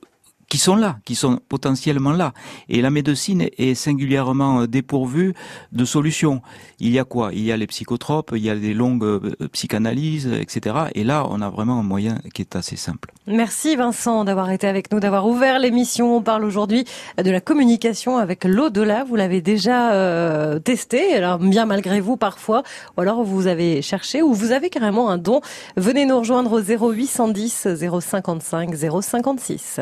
qui 0.49 0.59
sont 0.59 0.77
là, 0.77 0.99
qui 1.05 1.15
sont 1.15 1.41
potentiellement 1.49 2.13
là. 2.13 2.33
Et 2.69 2.81
la 2.81 2.91
médecine 2.91 3.49
est 3.57 3.75
singulièrement 3.75 4.63
euh, 4.63 4.67
dépourvue 4.67 5.35
de 5.73 5.85
solutions. 5.85 6.43
Il 6.81 6.91
y 6.91 6.99
a 6.99 7.05
quoi? 7.05 7.31
Il 7.33 7.45
y 7.45 7.53
a 7.53 7.57
les 7.57 7.67
psychotropes, 7.67 8.33
il 8.35 8.43
y 8.43 8.51
a 8.51 8.57
des 8.57 8.75
longues 8.75 9.05
euh, 9.05 9.35
psychanalyses, 9.53 10.27
etc. 10.27 10.77
Et 10.95 11.05
là, 11.05 11.27
on 11.29 11.43
a 11.43 11.51
vraiment 11.51 11.79
un 11.81 11.83
moyen 11.83 12.19
qui 12.33 12.43
est 12.43 12.57
assez 12.57 12.77
simple. 12.77 13.13
Merci 13.27 13.77
Vincent 13.77 14.25
d'avoir 14.25 14.51
été 14.51 14.67
avec 14.67 14.91
nous, 14.91 15.01
d'avoir 15.01 15.27
ouvert 15.27 15.59
l'émission. 15.59 16.17
On 16.17 16.23
parle 16.23 16.45
aujourd'hui 16.45 16.85
de 17.23 17.31
la 17.31 17.41
communication 17.41 18.17
avec 18.17 18.45
l'au-delà. 18.45 19.05
Vous 19.05 19.17
l'avez 19.17 19.43
déjà 19.43 19.93
euh, 19.93 20.59
testé, 20.59 21.15
alors 21.15 21.39
bien 21.39 21.67
malgré 21.67 22.01
vous 22.01 22.17
parfois, 22.17 22.63
ou 22.97 23.03
alors 23.03 23.23
vous 23.23 23.47
avez 23.47 23.83
cherché, 23.83 24.23
ou 24.23 24.33
vous 24.33 24.53
avez 24.53 24.71
carrément 24.71 25.11
un 25.11 25.19
don. 25.19 25.43
Venez 25.77 26.07
nous 26.07 26.19
rejoindre 26.19 26.53
au 26.53 26.61
0810 26.61 27.69
055 28.01 28.75
056. 28.75 29.81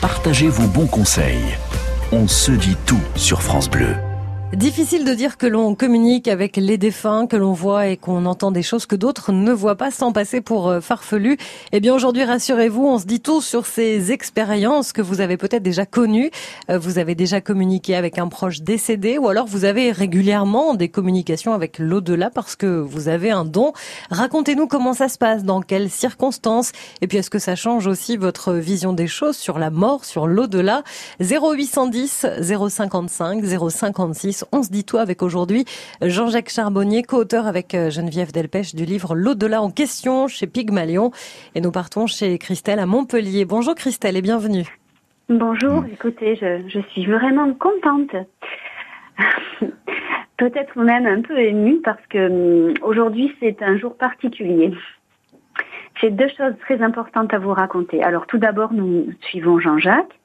Partagez 0.00 0.48
vos 0.48 0.66
bons 0.66 0.86
conseils. 0.86 1.56
On 2.12 2.28
se 2.28 2.52
dit 2.52 2.76
tout 2.86 3.00
sur 3.16 3.42
France 3.42 3.70
Bleu. 3.70 3.94
Difficile 4.52 5.06
de 5.06 5.14
dire 5.14 5.38
que 5.38 5.46
l'on 5.46 5.74
communique 5.74 6.28
avec 6.28 6.58
les 6.58 6.76
défunts, 6.76 7.26
que 7.26 7.36
l'on 7.36 7.54
voit 7.54 7.86
et 7.86 7.96
qu'on 7.96 8.26
entend 8.26 8.52
des 8.52 8.62
choses 8.62 8.84
que 8.84 8.94
d'autres 8.94 9.32
ne 9.32 9.50
voient 9.50 9.76
pas 9.76 9.90
sans 9.90 10.12
passer 10.12 10.42
pour 10.42 10.68
euh, 10.68 10.82
farfelu. 10.82 11.38
Eh 11.72 11.80
bien 11.80 11.94
aujourd'hui, 11.94 12.22
rassurez-vous, 12.24 12.86
on 12.86 12.98
se 12.98 13.06
dit 13.06 13.20
tout 13.20 13.40
sur 13.40 13.64
ces 13.64 14.12
expériences 14.12 14.92
que 14.92 15.00
vous 15.00 15.22
avez 15.22 15.38
peut-être 15.38 15.62
déjà 15.62 15.86
connues. 15.86 16.30
Euh, 16.68 16.78
vous 16.78 16.98
avez 16.98 17.14
déjà 17.14 17.40
communiqué 17.40 17.96
avec 17.96 18.18
un 18.18 18.28
proche 18.28 18.60
décédé 18.60 19.16
ou 19.16 19.30
alors 19.30 19.46
vous 19.46 19.64
avez 19.64 19.90
régulièrement 19.90 20.74
des 20.74 20.90
communications 20.90 21.54
avec 21.54 21.78
l'au-delà 21.78 22.28
parce 22.28 22.54
que 22.54 22.66
vous 22.66 23.08
avez 23.08 23.30
un 23.30 23.46
don. 23.46 23.72
Racontez-nous 24.10 24.66
comment 24.66 24.92
ça 24.92 25.08
se 25.08 25.16
passe, 25.16 25.44
dans 25.44 25.62
quelles 25.62 25.88
circonstances 25.88 26.72
et 27.00 27.06
puis 27.06 27.16
est-ce 27.16 27.30
que 27.30 27.38
ça 27.38 27.56
change 27.56 27.86
aussi 27.86 28.18
votre 28.18 28.52
vision 28.52 28.92
des 28.92 29.06
choses 29.06 29.38
sur 29.38 29.58
la 29.58 29.70
mort, 29.70 30.04
sur 30.04 30.26
l'au-delà? 30.26 30.82
0810 31.20 32.26
055 32.68 33.42
056 33.70 34.41
on 34.52 34.62
se 34.62 34.70
dit 34.70 34.84
tout 34.84 34.98
avec 34.98 35.22
aujourd'hui 35.22 35.64
Jean-Jacques 36.00 36.50
Charbonnier, 36.50 37.02
co-auteur 37.02 37.46
avec 37.46 37.74
euh, 37.74 37.90
Geneviève 37.90 38.32
Delpech 38.32 38.74
du 38.74 38.84
livre 38.84 39.14
L'au-delà 39.14 39.62
en 39.62 39.70
question 39.70 40.28
chez 40.28 40.46
Pygmalion. 40.46 41.10
Et 41.54 41.60
nous 41.60 41.70
partons 41.70 42.06
chez 42.06 42.38
Christelle 42.38 42.78
à 42.78 42.86
Montpellier. 42.86 43.44
Bonjour 43.44 43.74
Christelle 43.74 44.16
et 44.16 44.22
bienvenue. 44.22 44.64
Bonjour, 45.28 45.84
écoutez, 45.90 46.36
je, 46.36 46.80
suis 46.90 47.06
vraiment 47.06 47.52
contente. 47.54 48.10
Peut-être 50.36 50.78
même 50.78 51.06
un 51.06 51.22
peu 51.22 51.38
émue 51.38 51.80
parce 51.82 52.04
que 52.08 52.68
hum, 52.68 52.74
aujourd'hui 52.82 53.34
c'est 53.40 53.62
un 53.62 53.78
jour 53.78 53.96
particulier. 53.96 54.72
J'ai 56.00 56.10
deux 56.10 56.28
choses 56.28 56.54
très 56.60 56.82
importantes 56.82 57.32
à 57.32 57.38
vous 57.38 57.52
raconter. 57.52 58.02
Alors 58.02 58.26
tout 58.26 58.38
d'abord, 58.38 58.72
nous 58.72 59.06
suivons 59.20 59.60
Jean-Jacques 59.60 60.18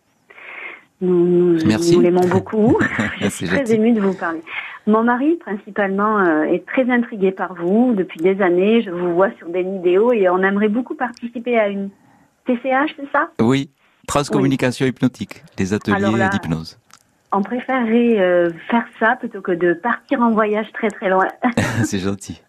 nous, 1.01 1.57
nous, 1.57 2.01
l'aimons 2.01 2.27
beaucoup. 2.27 2.77
Je 3.21 3.27
suis 3.29 3.47
très 3.47 3.71
émue 3.71 3.93
de 3.93 4.01
vous 4.01 4.13
parler. 4.13 4.41
Mon 4.87 5.03
mari, 5.03 5.35
principalement, 5.35 6.19
euh, 6.19 6.43
est 6.43 6.65
très 6.65 6.89
intrigué 6.89 7.31
par 7.31 7.53
vous 7.53 7.93
depuis 7.95 8.19
des 8.19 8.41
années. 8.41 8.81
Je 8.81 8.89
vous 8.89 9.13
vois 9.13 9.29
sur 9.37 9.49
des 9.49 9.63
vidéos 9.63 10.13
et 10.13 10.29
on 10.29 10.39
aimerait 10.39 10.69
beaucoup 10.69 10.95
participer 10.95 11.59
à 11.59 11.67
une 11.67 11.89
TCH, 12.45 12.95
c'est 12.95 13.11
ça? 13.11 13.29
Oui, 13.39 13.69
transcommunication 14.07 14.85
hypnotique, 14.85 15.43
des 15.57 15.73
ateliers 15.73 16.29
d'hypnose. 16.31 16.79
On 17.33 17.41
préférerait 17.41 18.19
euh, 18.19 18.49
faire 18.69 18.85
ça 18.99 19.17
plutôt 19.17 19.41
que 19.41 19.51
de 19.51 19.73
partir 19.73 20.21
en 20.21 20.31
voyage 20.31 20.71
très 20.73 20.89
très 20.89 21.09
loin. 21.09 21.27
c'est 21.83 21.99
gentil. 21.99 22.41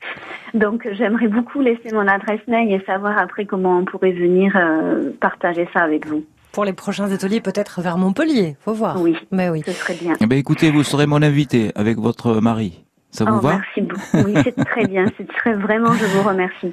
Donc 0.55 0.89
j'aimerais 0.93 1.29
beaucoup 1.29 1.61
laisser 1.61 1.93
mon 1.93 2.07
adresse 2.07 2.41
mail 2.47 2.73
et 2.73 2.83
savoir 2.87 3.19
après 3.19 3.45
comment 3.45 3.79
on 3.79 3.85
pourrait 3.85 4.13
venir 4.13 4.53
euh, 4.57 5.11
partager 5.21 5.69
ça 5.75 5.81
avec 5.81 6.07
vous 6.07 6.25
pour 6.53 6.65
les 6.65 6.73
prochains 6.73 7.11
ateliers, 7.13 7.41
peut-être 7.41 7.81
vers 7.81 7.99
Montpellier. 7.99 8.57
Faut 8.61 8.73
voir. 8.73 9.01
Oui. 9.01 9.17
Mais 9.31 9.51
oui. 9.51 9.63
Ce 9.65 9.73
serait 9.73 9.95
bien. 9.95 10.15
Eh 10.21 10.27
ben, 10.27 10.39
écoutez, 10.39 10.71
vous 10.71 10.83
serez 10.83 11.07
mon 11.07 11.23
invité 11.23 11.73
avec 11.75 11.99
votre 11.99 12.41
mari. 12.41 12.85
Ça 13.11 13.25
vous 13.25 13.39
oh, 13.39 13.41
va? 13.41 13.59
Merci 13.59 13.81
beaucoup. 13.83 14.29
Oui, 14.29 14.35
c'est 14.45 14.65
très 14.65 14.87
bien. 14.87 15.07
C'est 15.17 15.29
très 15.29 15.55
vraiment, 15.55 15.93
je 15.95 16.05
vous 16.05 16.23
remercie. 16.23 16.73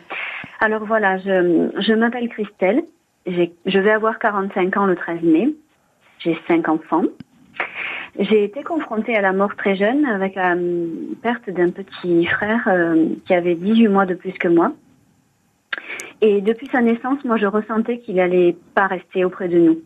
Alors 0.59 0.85
voilà, 0.85 1.17
je, 1.17 1.69
je 1.79 1.93
m'appelle 1.93 2.29
Christelle. 2.29 2.83
Je 3.25 3.79
vais 3.79 3.91
avoir 3.91 4.19
45 4.19 4.77
ans 4.77 4.85
le 4.85 4.95
13 4.95 5.21
mai. 5.23 5.55
J'ai 6.19 6.37
cinq 6.47 6.67
enfants. 6.69 7.03
J'ai 8.19 8.45
été 8.45 8.63
confrontée 8.63 9.15
à 9.15 9.21
la 9.21 9.33
mort 9.33 9.55
très 9.55 9.75
jeune 9.75 10.05
avec 10.05 10.35
la 10.35 10.55
perte 11.21 11.49
d'un 11.49 11.69
petit 11.69 12.25
frère 12.25 12.67
euh, 12.67 13.07
qui 13.25 13.33
avait 13.33 13.55
18 13.55 13.87
mois 13.89 14.05
de 14.05 14.13
plus 14.13 14.31
que 14.33 14.47
moi. 14.47 14.71
Et 16.21 16.41
depuis 16.41 16.67
sa 16.71 16.81
naissance, 16.81 17.23
moi, 17.25 17.37
je 17.37 17.45
ressentais 17.45 17.99
qu'il 17.99 18.19
allait 18.19 18.55
pas 18.73 18.87
rester 18.87 19.25
auprès 19.25 19.47
de 19.47 19.59
nous. 19.59 19.81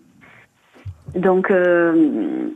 Donc, 1.15 1.49
euh, 1.49 2.49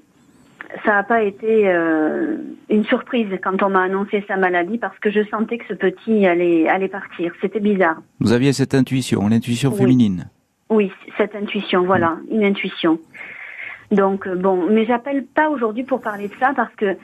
ça 0.86 0.92
n'a 0.92 1.03
pas 1.03 1.24
été 1.24 1.70
euh, 1.70 2.38
une 2.70 2.84
surprise 2.86 3.27
quand 3.44 3.62
on 3.63 3.70
m'a 3.70 3.84
annoncé 3.84 4.24
sa 4.27 4.38
maladie 4.38 4.77
parce 4.77 4.98
que 5.00 5.12
je 5.12 5.24
sentais 5.30 5.58
que 5.58 5.65
ce 5.68 5.74
petit 5.74 6.25
allait, 6.25 6.68
allait 6.68 6.88
partir. 6.88 7.34
C'était 7.42 7.60
bizarre. 7.60 7.98
Vous 8.20 8.32
aviez 8.32 8.53
cette 8.53 8.75
intuition, 8.75 9.27
l'intuition 9.27 9.72
féminine 9.72 10.30
Oui, 10.70 10.92
cette 11.18 11.36
intuition, 11.36 11.84
voilà, 11.84 12.18
une 12.32 12.44
intuition. 12.44 13.00
Donc 13.92 14.27
euh, 14.27 14.36
bon, 14.36 14.68
mais 14.70 14.86
j'appelle 14.86 15.25
pas 15.25 15.50
aujourd'hui 15.50 15.84
pour 15.84 16.01
parler 16.01 16.27
de 16.27 16.34
ça 16.39 16.53
parce 16.56 16.74
que 16.75 16.98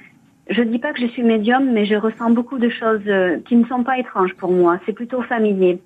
je 0.50 0.64
dis 0.64 0.80
pas 0.80 0.94
que 0.94 1.00
je 1.00 1.08
suis 1.08 1.24
médium, 1.24 1.72
mais 1.72 1.86
je 1.86 1.96
ressens 1.96 2.32
beaucoup 2.32 2.58
de 2.58 2.70
choses 2.70 3.02
euh, 3.08 3.38
qui 3.48 3.56
ne 3.56 3.66
sont 3.66 3.84
pas 3.84 4.00
étranges 4.00 4.34
pour 4.34 4.52
moi. 4.52 4.80
C'est 4.86 4.94
plutôt 4.94 5.22
familier. 5.22 5.80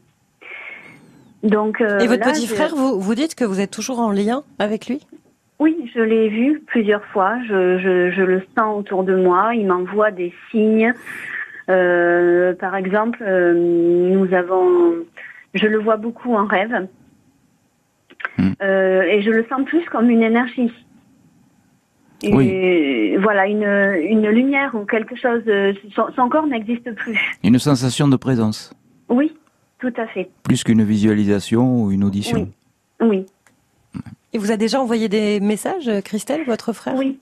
Donc, 1.44 1.82
euh, 1.82 2.00
Et 2.00 2.08
votre 2.08 2.24
petit 2.32 2.48
frère, 2.48 2.74
vous, 2.76 3.00
vous 3.00 3.16
dites 3.16 3.36
que 3.36 3.44
vous 3.44 3.60
êtes 3.60 3.72
toujours 3.72 4.00
en 4.00 4.12
lien 4.12 4.44
avec 4.60 4.88
lui? 4.88 5.06
Oui, 5.60 5.92
je 5.94 6.02
l'ai 6.02 6.30
vu 6.30 6.64
plusieurs 6.66 7.06
fois. 7.08 7.38
Je, 7.48 7.78
je, 7.80 8.12
je, 8.12 8.22
le 8.22 8.42
sens 8.58 8.80
autour 8.80 9.04
de 9.04 9.16
moi. 9.16 9.54
Il 9.54 9.68
m'envoie 9.68 10.12
des 10.12 10.34
signes. 10.50 10.94
Euh, 11.70 12.54
par 12.56 12.76
exemple, 12.76 13.20
euh, 13.22 13.54
nous 13.54 14.34
avons, 14.34 14.94
je 15.54 15.68
le 15.68 15.80
vois 15.80 15.98
beaucoup 15.98 16.34
en 16.34 16.46
rêve. 16.46 16.88
Hmm. 18.38 18.52
Euh, 18.62 19.04
et 19.04 19.22
je 19.22 19.30
le 19.30 19.46
sens 19.50 19.64
plus 19.66 19.84
comme 19.86 20.10
une 20.10 20.24
énergie. 20.24 20.72
Et 22.24 23.18
Voilà, 23.18 23.48
une, 23.48 23.64
une 23.64 24.30
lumière 24.30 24.74
ou 24.76 24.86
quelque 24.86 25.16
chose. 25.18 25.44
Son, 25.94 26.06
son 26.16 26.30
corps 26.30 26.48
n'existe 26.48 26.94
plus. 26.96 27.20
Une 27.44 27.60
sensation 27.60 28.08
de 28.08 28.16
présence. 28.16 28.74
Oui, 29.10 29.34
tout 29.84 30.02
à 30.02 30.08
fait. 30.08 30.30
Plus 30.44 30.64
qu'une 30.64 30.84
visualisation 30.84 31.84
ou 31.84 31.92
une 31.92 32.06
audition. 32.06 32.48
Oui. 33.02 33.26
Et 34.32 34.38
vous 34.38 34.52
a 34.52 34.56
déjà 34.56 34.80
envoyé 34.80 35.10
des 35.10 35.42
messages, 35.42 35.92
Christelle, 36.06 36.46
votre 36.46 36.72
frère? 36.72 36.96
Oui. 36.96 37.20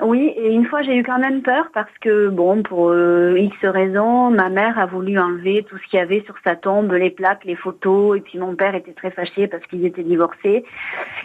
Oui, 0.00 0.32
et 0.36 0.52
une 0.52 0.66
fois 0.66 0.82
j'ai 0.82 0.96
eu 0.96 1.04
quand 1.04 1.18
même 1.18 1.42
peur 1.42 1.70
parce 1.72 1.92
que, 2.00 2.28
bon, 2.28 2.62
pour 2.62 2.90
euh, 2.90 3.38
X 3.38 3.56
raisons, 3.62 4.30
ma 4.30 4.48
mère 4.48 4.78
a 4.78 4.86
voulu 4.86 5.18
enlever 5.18 5.64
tout 5.68 5.78
ce 5.78 5.84
qu'il 5.88 5.98
y 5.98 6.02
avait 6.02 6.22
sur 6.24 6.34
sa 6.44 6.56
tombe, 6.56 6.92
les 6.92 7.10
plaques, 7.10 7.44
les 7.44 7.56
photos, 7.56 8.18
et 8.18 8.20
puis 8.20 8.38
mon 8.38 8.56
père 8.56 8.74
était 8.74 8.92
très 8.92 9.10
fâché 9.10 9.46
parce 9.46 9.64
qu'ils 9.66 9.86
étaient 9.86 10.02
divorcés. 10.02 10.64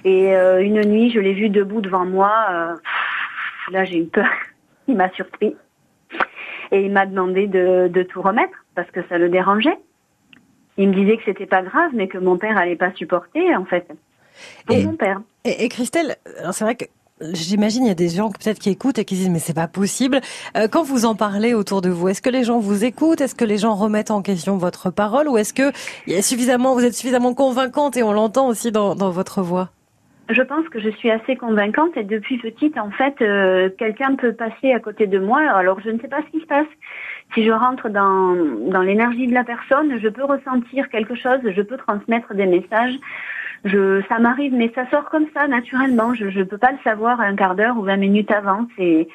Et 0.05 0.35
euh, 0.35 0.61
une 0.61 0.81
nuit, 0.85 1.11
je 1.11 1.19
l'ai 1.19 1.33
vu 1.33 1.49
debout 1.49 1.81
devant 1.81 2.05
moi. 2.05 2.31
Euh, 2.51 2.75
là, 3.71 3.83
j'ai 3.83 3.99
eu 3.99 4.05
peur. 4.05 4.29
Il 4.87 4.95
m'a 4.95 5.09
surpris. 5.11 5.55
Et 6.71 6.85
il 6.85 6.91
m'a 6.91 7.05
demandé 7.05 7.47
de, 7.47 7.87
de 7.87 8.03
tout 8.03 8.21
remettre 8.21 8.57
parce 8.75 8.91
que 8.91 8.99
ça 9.09 9.17
le 9.17 9.29
dérangeait 9.29 9.79
il 10.77 10.89
me 10.89 10.93
disait 10.93 11.17
que 11.17 11.23
c'était 11.25 11.45
pas 11.45 11.61
grave, 11.61 11.91
mais 11.93 12.07
que 12.07 12.17
mon 12.17 12.37
père 12.37 12.57
allait 12.57 12.75
pas 12.75 12.91
supporter, 12.93 13.55
en 13.55 13.65
fait. 13.65 13.87
Pour 14.65 14.77
mon 14.77 14.95
père. 14.95 15.21
Et, 15.45 15.67
Christelle, 15.69 16.15
c'est 16.51 16.63
vrai 16.63 16.75
que 16.75 16.85
J'imagine 17.19 17.85
il 17.85 17.87
y 17.87 17.91
a 17.91 17.95
des 17.95 18.09
gens 18.09 18.29
peut-être 18.29 18.59
qui 18.59 18.69
écoutent 18.69 18.99
et 18.99 19.03
qui 19.03 19.15
disent 19.15 19.31
mais 19.31 19.39
c'est 19.39 19.55
pas 19.55 19.67
possible. 19.67 20.21
Euh, 20.55 20.67
quand 20.67 20.83
vous 20.83 21.05
en 21.05 21.15
parlez 21.15 21.55
autour 21.55 21.81
de 21.81 21.89
vous, 21.89 22.09
est-ce 22.09 22.21
que 22.21 22.29
les 22.29 22.43
gens 22.43 22.59
vous 22.59 22.85
écoutent? 22.85 23.21
Est-ce 23.21 23.33
que 23.33 23.43
les 23.43 23.57
gens 23.57 23.73
remettent 23.73 24.11
en 24.11 24.21
question 24.21 24.57
votre 24.57 24.91
parole? 24.91 25.27
Ou 25.27 25.39
est-ce 25.39 25.51
que 25.51 25.71
il 26.05 26.13
y 26.13 26.15
a 26.15 26.21
suffisamment, 26.21 26.75
vous 26.75 26.85
êtes 26.85 26.93
suffisamment 26.93 27.33
convaincante 27.33 27.97
et 27.97 28.03
on 28.03 28.11
l'entend 28.11 28.47
aussi 28.47 28.71
dans, 28.71 28.93
dans 28.93 29.09
votre 29.09 29.41
voix? 29.41 29.71
Je 30.29 30.41
pense 30.41 30.67
que 30.69 30.79
je 30.79 30.89
suis 30.89 31.09
assez 31.09 31.37
convaincante 31.37 31.95
et 31.95 32.03
depuis 32.03 32.37
petite, 32.37 32.77
en 32.77 32.91
fait, 32.91 33.15
euh, 33.21 33.69
quelqu'un 33.79 34.15
peut 34.15 34.33
passer 34.33 34.73
à 34.73 34.79
côté 34.79 35.07
de 35.07 35.19
moi. 35.19 35.39
Alors, 35.39 35.79
je 35.79 35.89
ne 35.89 35.99
sais 35.99 36.09
pas 36.09 36.21
ce 36.21 36.37
qui 36.37 36.41
se 36.41 36.47
passe 36.47 36.67
si 37.33 37.45
je 37.45 37.51
rentre 37.51 37.89
dans, 37.89 38.35
dans 38.69 38.81
l'énergie 38.81 39.27
de 39.27 39.33
la 39.33 39.43
personne, 39.43 39.99
je 39.99 40.07
peux 40.07 40.23
ressentir 40.23 40.89
quelque 40.89 41.15
chose, 41.15 41.39
je 41.43 41.61
peux 41.61 41.77
transmettre 41.77 42.33
des 42.33 42.45
messages. 42.45 42.95
Je, 43.65 44.01
ça 44.07 44.19
m'arrive, 44.19 44.53
mais 44.53 44.71
ça 44.75 44.89
sort 44.89 45.05
comme 45.09 45.25
ça, 45.33 45.47
naturellement. 45.47 46.13
Je 46.13 46.25
ne 46.25 46.43
peux 46.43 46.57
pas 46.57 46.71
le 46.71 46.77
savoir 46.83 47.19
un 47.19 47.35
quart 47.35 47.55
d'heure 47.55 47.77
ou 47.77 47.81
20 47.81 47.97
minutes 47.97 48.31
avant. 48.31 48.67
Et, 48.77 49.07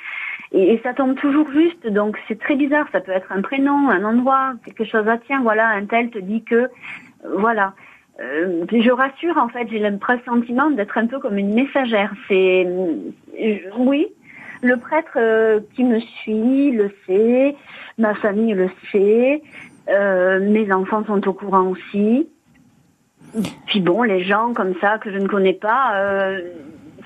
et, 0.52 0.80
ça 0.82 0.94
tombe 0.94 1.14
toujours 1.14 1.50
juste. 1.52 1.86
Donc 1.86 2.18
c'est 2.28 2.38
très 2.38 2.56
bizarre. 2.56 2.86
Ça 2.92 3.00
peut 3.00 3.12
être 3.12 3.30
un 3.30 3.40
prénom, 3.40 3.88
un 3.88 4.04
endroit, 4.04 4.54
quelque 4.64 4.84
chose. 4.84 5.04
Ah 5.06 5.18
tiens, 5.26 5.40
voilà, 5.42 5.68
un 5.68 5.86
tel 5.86 6.10
te 6.10 6.18
dit 6.18 6.42
que, 6.42 6.68
voilà. 7.36 7.74
Euh, 8.20 8.66
je 8.70 8.90
rassure, 8.90 9.38
en 9.38 9.48
fait, 9.48 9.68
j'ai 9.70 9.78
le 9.78 9.96
pressentiment 9.96 10.70
d'être 10.70 10.98
un 10.98 11.06
peu 11.06 11.18
comme 11.18 11.38
une 11.38 11.54
messagère. 11.54 12.12
C'est, 12.28 12.68
oui, 13.78 14.08
le 14.62 14.76
prêtre 14.76 15.16
euh, 15.16 15.60
qui 15.74 15.84
me 15.84 16.00
suit 16.00 16.70
le 16.70 16.90
sait, 17.06 17.56
ma 17.98 18.14
famille 18.14 18.54
le 18.54 18.70
sait, 18.90 19.42
euh, 19.88 20.40
mes 20.40 20.72
enfants 20.72 21.04
sont 21.04 21.26
au 21.28 21.32
courant 21.32 21.66
aussi. 21.68 22.28
Puis 23.66 23.80
bon, 23.80 24.02
les 24.02 24.24
gens 24.24 24.52
comme 24.52 24.74
ça 24.80 24.98
que 24.98 25.10
je 25.10 25.18
ne 25.18 25.26
connais 25.26 25.54
pas, 25.54 25.96
euh, 25.96 26.40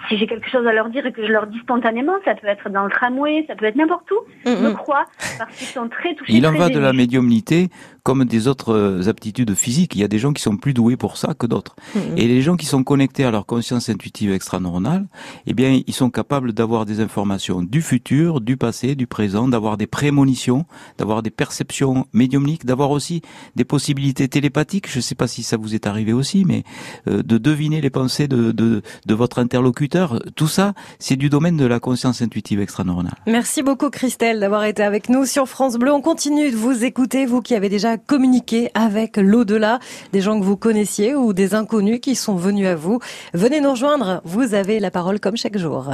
si 0.08 0.18
j'ai 0.18 0.26
quelque 0.26 0.48
chose 0.48 0.66
à 0.66 0.72
leur 0.72 0.88
dire 0.88 1.06
et 1.06 1.12
que 1.12 1.26
je 1.26 1.32
leur 1.32 1.46
dis 1.46 1.58
spontanément, 1.60 2.14
ça 2.24 2.34
peut 2.34 2.46
être 2.46 2.68
dans 2.70 2.84
le 2.84 2.90
tramway, 2.90 3.44
ça 3.46 3.54
peut 3.56 3.66
être 3.66 3.76
n'importe 3.76 4.10
où, 4.10 4.16
je 4.44 4.72
crois, 4.74 5.04
parce 5.38 5.54
qu'ils 5.56 5.66
sont 5.66 5.88
très 5.88 6.14
touchés. 6.14 6.32
Il 6.32 6.46
en 6.46 6.52
va 6.52 6.68
de 6.68 6.78
la 6.78 6.92
médiumnité 6.92 7.68
comme 8.02 8.24
des 8.24 8.46
autres 8.46 8.72
euh, 8.72 9.08
aptitudes 9.08 9.52
physiques. 9.56 9.96
Il 9.96 10.00
y 10.00 10.04
a 10.04 10.08
des 10.08 10.20
gens 10.20 10.32
qui 10.32 10.40
sont 10.40 10.56
plus 10.56 10.72
doués 10.72 10.96
pour 10.96 11.16
ça 11.16 11.34
que 11.34 11.44
d'autres. 11.44 11.74
Et 12.16 12.28
les 12.28 12.40
gens 12.40 12.56
qui 12.56 12.64
sont 12.64 12.84
connectés 12.84 13.24
à 13.24 13.32
leur 13.32 13.46
conscience 13.46 13.88
intuitive 13.88 14.30
extra-neuronale, 14.30 15.08
eh 15.46 15.54
bien, 15.54 15.80
ils 15.84 15.92
sont 15.92 16.08
capables 16.08 16.52
d'avoir 16.52 16.86
des 16.86 17.00
informations 17.00 17.62
du 17.62 17.82
futur, 17.82 18.40
du 18.40 18.56
passé, 18.56 18.94
du 18.94 19.08
présent, 19.08 19.48
d'avoir 19.48 19.76
des 19.76 19.88
prémonitions, 19.88 20.66
d'avoir 20.98 21.20
des 21.24 21.30
perceptions 21.30 22.06
médiumniques, 22.12 22.64
d'avoir 22.64 22.92
aussi 22.92 23.22
des 23.56 23.64
possibilités 23.64 24.28
télépathiques. 24.28 24.88
Je 24.88 24.98
ne 24.98 25.02
sais 25.02 25.16
pas 25.16 25.26
si 25.26 25.42
ça 25.42 25.56
vous 25.56 25.74
est 25.74 25.88
arrivé 25.88 26.12
aussi, 26.12 26.44
mais 26.44 26.62
euh, 27.08 27.24
de 27.24 27.38
deviner 27.38 27.80
les 27.80 27.90
pensées 27.90 28.28
de, 28.28 28.52
de, 28.52 28.82
de 29.04 29.14
votre 29.14 29.40
interlocuteur. 29.40 29.85
Tout 29.88 30.48
ça, 30.48 30.74
c'est 30.98 31.16
du 31.16 31.28
domaine 31.28 31.56
de 31.56 31.66
la 31.66 31.80
conscience 31.80 32.22
intuitive 32.22 32.60
extra-neuronale. 32.60 33.14
Merci 33.26 33.62
beaucoup, 33.62 33.90
Christelle, 33.90 34.40
d'avoir 34.40 34.64
été 34.64 34.82
avec 34.82 35.08
nous 35.08 35.24
sur 35.26 35.48
France 35.48 35.76
Bleu. 35.76 35.92
On 35.92 36.00
continue 36.00 36.50
de 36.50 36.56
vous 36.56 36.84
écouter, 36.84 37.26
vous 37.26 37.42
qui 37.42 37.54
avez 37.54 37.68
déjà 37.68 37.96
communiquer 37.96 38.70
avec 38.74 39.16
l'au-delà, 39.16 39.78
des 40.12 40.20
gens 40.20 40.38
que 40.38 40.44
vous 40.44 40.56
connaissiez 40.56 41.14
ou 41.14 41.32
des 41.32 41.54
inconnus 41.54 42.00
qui 42.00 42.14
sont 42.14 42.36
venus 42.36 42.66
à 42.66 42.74
vous. 42.74 43.00
Venez 43.34 43.60
nous 43.60 43.70
rejoindre, 43.70 44.20
vous 44.24 44.54
avez 44.54 44.80
la 44.80 44.90
parole 44.90 45.20
comme 45.20 45.36
chaque 45.36 45.58
jour. 45.58 45.90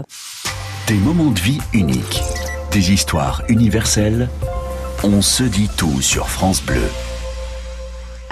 Des 0.87 0.95
moments 0.95 1.31
de 1.31 1.41
vie 1.41 1.61
uniques, 1.73 2.23
des 2.71 2.93
histoires 2.93 3.43
universelles. 3.49 4.29
On 5.05 5.21
se 5.23 5.43
dit 5.43 5.69
tout 5.77 6.01
sur 6.01 6.29
France 6.29 6.63
Bleu. 6.63 6.89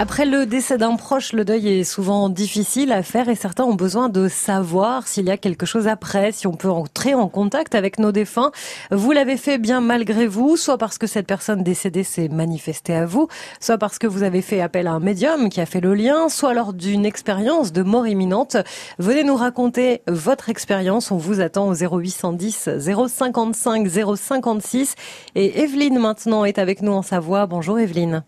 Après 0.01 0.25
le 0.25 0.47
décès 0.47 0.79
d'un 0.79 0.95
proche, 0.95 1.31
le 1.31 1.45
deuil 1.45 1.67
est 1.67 1.83
souvent 1.83 2.27
difficile 2.27 2.91
à 2.91 3.03
faire 3.03 3.29
et 3.29 3.35
certains 3.35 3.65
ont 3.65 3.75
besoin 3.75 4.09
de 4.09 4.27
savoir 4.27 5.07
s'il 5.07 5.25
y 5.25 5.29
a 5.29 5.37
quelque 5.37 5.67
chose 5.67 5.87
après, 5.87 6.31
si 6.31 6.47
on 6.47 6.53
peut 6.53 6.71
entrer 6.71 7.13
en 7.13 7.27
contact 7.27 7.75
avec 7.75 7.99
nos 7.99 8.11
défunts. 8.11 8.49
Vous 8.89 9.11
l'avez 9.11 9.37
fait 9.37 9.59
bien 9.59 9.79
malgré 9.79 10.25
vous, 10.25 10.57
soit 10.57 10.79
parce 10.79 10.97
que 10.97 11.05
cette 11.05 11.27
personne 11.27 11.61
décédée 11.61 12.03
s'est 12.03 12.29
manifestée 12.29 12.95
à 12.95 13.05
vous, 13.05 13.27
soit 13.59 13.77
parce 13.77 13.99
que 13.99 14.07
vous 14.07 14.23
avez 14.23 14.41
fait 14.41 14.59
appel 14.59 14.87
à 14.87 14.93
un 14.93 14.99
médium 14.99 15.49
qui 15.49 15.61
a 15.61 15.67
fait 15.67 15.81
le 15.81 15.93
lien, 15.93 16.29
soit 16.29 16.55
lors 16.55 16.73
d'une 16.73 17.05
expérience 17.05 17.71
de 17.71 17.83
mort 17.83 18.07
imminente. 18.07 18.57
Venez 18.97 19.23
nous 19.23 19.35
raconter 19.35 20.01
votre 20.07 20.49
expérience. 20.49 21.11
On 21.11 21.17
vous 21.17 21.41
attend 21.41 21.69
au 21.69 21.75
0810 21.75 22.69
055 23.07 23.87
056. 24.15 24.95
Et 25.35 25.61
Evelyne 25.61 25.99
maintenant 25.99 26.43
est 26.43 26.57
avec 26.57 26.81
nous 26.81 26.91
en 26.91 27.03
Savoie. 27.03 27.45
Bonjour 27.45 27.77
Evelyne. 27.77 28.23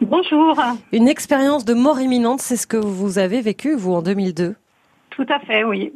Bonjour. 0.00 0.56
Une 0.92 1.08
expérience 1.08 1.66
de 1.66 1.74
mort 1.74 2.00
imminente, 2.00 2.40
c'est 2.40 2.56
ce 2.56 2.66
que 2.66 2.78
vous 2.78 3.18
avez 3.18 3.42
vécu, 3.42 3.74
vous, 3.76 3.92
en 3.92 4.00
2002 4.00 4.54
Tout 5.10 5.26
à 5.28 5.38
fait, 5.40 5.62
oui. 5.62 5.92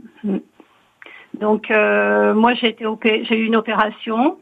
Donc, 1.40 1.70
euh, 1.70 2.34
moi, 2.34 2.52
j'ai 2.54 2.68
été 2.68 2.84
j'ai 3.00 3.36
eu 3.36 3.46
une 3.46 3.56
opération. 3.56 4.38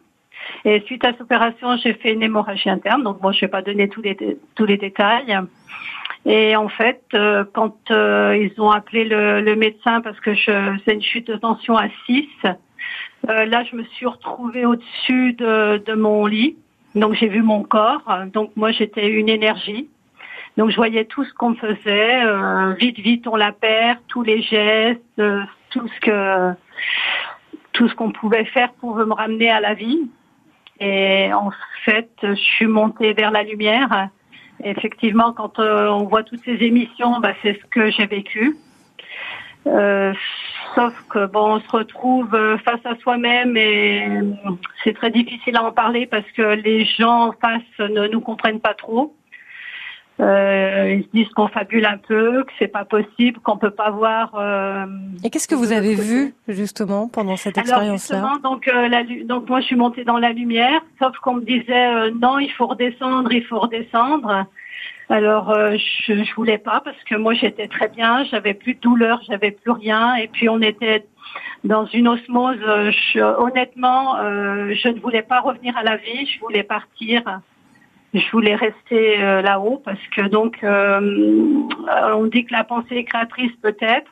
Et 0.65 0.81
suite 0.87 1.05
à 1.05 1.13
cette 1.13 1.21
opération, 1.21 1.77
j'ai 1.77 1.95
fait 1.95 2.13
une 2.13 2.25
hémorragie 2.25 2.71
interne. 2.71 3.05
Donc, 3.05 3.21
bon, 3.21 3.31
je 3.31 3.37
ne 3.37 3.41
vais 3.43 3.49
pas 3.49 3.63
donner 3.63 3.89
tous 3.89 4.03
les, 4.03 4.17
tous 4.57 4.65
les 4.65 4.79
détails. 4.79 5.39
Et 6.27 6.57
en 6.57 6.69
fait, 6.69 7.03
euh, 7.15 7.45
quand 7.53 7.77
euh, 7.93 8.37
ils 8.37 8.61
ont 8.61 8.71
appelé 8.71 9.05
le, 9.05 9.55
médecin 9.55 10.01
parce 10.01 10.19
que 10.19 10.35
c'est 10.35 10.93
une 10.93 11.03
chute 11.03 11.29
de 11.29 11.37
tension 11.37 11.77
à 11.77 11.89
6, 12.07 12.27
là, 13.29 13.65
je 13.65 13.77
me 13.77 13.85
suis 13.85 14.07
retrouvée 14.07 14.67
au-dessus 14.67 15.35
de, 15.35 15.79
de 15.79 15.95
mon 15.95 16.27
lit. 16.27 16.57
Donc 16.95 17.15
j'ai 17.15 17.29
vu 17.29 17.43
mon 17.43 17.63
corps. 17.63 18.03
Donc 18.33 18.53
moi 18.57 18.73
j'étais 18.73 19.09
une 19.09 19.29
énergie. 19.29 19.89
Donc 20.57 20.71
je 20.71 20.77
voyais 20.77 21.05
tout 21.05 21.25
ce 21.25 21.33
qu'on 21.35 21.55
faisait. 21.55 22.25
Euh, 22.25 22.75
vite, 22.75 22.99
vite, 22.99 23.27
on 23.27 23.37
la 23.37 23.53
perd. 23.53 23.99
Tous 24.09 24.23
les 24.23 24.43
gestes, 24.43 25.01
euh, 25.19 25.41
tout 25.71 25.89
ce 25.89 26.01
que 26.01 26.55
tout 27.73 27.89
ce 27.89 27.95
qu'on 27.95 28.13
pouvait 28.13 28.45
faire 28.45 28.73
pour 28.75 28.97
me 28.97 29.15
ramener 29.15 29.51
à 29.51 29.61
la 29.61 29.73
vie. 29.73 30.11
Et 30.79 31.33
en 31.33 31.51
fait, 31.85 32.11
je 32.23 32.35
suis 32.35 32.67
montée 32.67 33.15
vers 33.15 33.31
la 33.31 33.43
lumière. 33.43 34.09
effectivement, 34.63 35.33
quand 35.33 35.59
euh, 35.59 35.89
on 35.89 36.05
voit 36.05 36.23
toutes 36.23 36.45
ces 36.45 36.63
émissions, 36.63 37.19
bah, 37.21 37.33
c'est 37.43 37.55
ce 37.55 37.67
que 37.67 37.91
j'ai 37.91 38.07
vécu. 38.07 38.57
Euh, 39.67 40.13
sauf 40.75 40.95
que 41.09 41.27
bon, 41.27 41.57
on 41.57 41.61
se 41.61 41.71
retrouve 41.71 42.35
euh, 42.35 42.59
face 42.59 42.85
à 42.85 42.97
soi-même 42.97 43.57
et 43.57 44.09
c'est 44.83 44.95
très 44.95 45.11
difficile 45.11 45.57
à 45.57 45.65
en 45.65 45.73
parler 45.73 46.07
parce 46.07 46.29
que 46.33 46.55
les 46.55 46.85
gens 46.85 47.29
en 47.29 47.33
face 47.33 47.63
ne 47.79 48.09
nous 48.09 48.21
comprennent 48.21 48.61
pas 48.61 48.75
trop. 48.75 49.15
Euh, 50.23 50.95
ils 50.99 51.03
se 51.03 51.09
disent 51.13 51.29
qu'on 51.31 51.49
fabule 51.49 51.85
un 51.85 51.99
peu, 51.99 52.45
que 52.45 52.53
c'est 52.59 52.69
pas 52.69 52.85
possible, 52.85 53.41
qu'on 53.41 53.57
peut 53.57 53.73
pas 53.73 53.91
voir. 53.91 54.33
Euh, 54.37 54.87
Et 55.25 55.31
qu'est-ce 55.31 55.49
que 55.49 55.57
vous 55.57 55.73
avez 55.73 55.97
vu 55.97 56.33
justement 56.47 57.09
pendant 57.09 57.37
cette 57.37 57.59
expérience-là 57.59 58.35
donc, 58.45 58.69
euh, 58.69 58.89
la, 58.89 59.03
donc 59.25 59.49
moi 59.49 59.61
je 59.61 59.67
suis 59.67 59.77
montée 59.77 60.05
dans 60.05 60.19
la 60.19 60.33
lumière, 60.33 60.81
sauf 61.01 61.17
qu'on 61.19 61.35
me 61.35 61.43
disait 61.43 61.95
euh, 61.95 62.11
non, 62.21 62.39
il 62.39 62.53
faut 62.53 62.69
redescendre, 62.69 63.33
il 63.33 63.45
faut 63.45 63.59
redescendre. 63.59 64.47
Alors 65.09 65.51
euh, 65.51 65.77
je, 66.07 66.23
je 66.23 66.35
voulais 66.37 66.59
pas 66.59 66.81
parce 66.85 67.03
que 67.05 67.17
moi 67.17 67.35
j'étais 67.35 67.67
très 67.67 67.89
bien, 67.89 68.23
j'avais 68.25 68.55
plus 68.55 68.75
de 68.75 68.81
douleur, 68.81 69.21
j'avais 69.29 69.51
plus 69.51 69.73
rien, 69.73 70.15
et 70.15 70.29
puis 70.29 70.49
on 70.49 70.61
était 70.61 71.05
dans 71.65 71.87
une 71.87 72.07
osmose. 72.07 72.59
Je, 72.61 73.21
honnêtement, 73.21 74.17
je 74.19 74.89
ne 74.89 75.01
voulais 75.01 75.23
pas 75.23 75.41
revenir 75.41 75.77
à 75.77 75.83
la 75.83 75.97
vie, 75.97 76.27
je 76.27 76.39
voulais 76.39 76.63
partir 76.63 77.41
je 78.15 78.31
voulais 78.31 78.55
rester 78.55 79.23
euh, 79.23 79.41
là-haut 79.41 79.81
parce 79.85 80.07
que 80.15 80.29
donc 80.29 80.63
euh, 80.63 81.01
on 82.15 82.27
dit 82.27 82.45
que 82.45 82.53
la 82.53 82.65
pensée 82.65 82.97
est 82.97 83.05
créatrice 83.05 83.53
peut-être. 83.63 84.11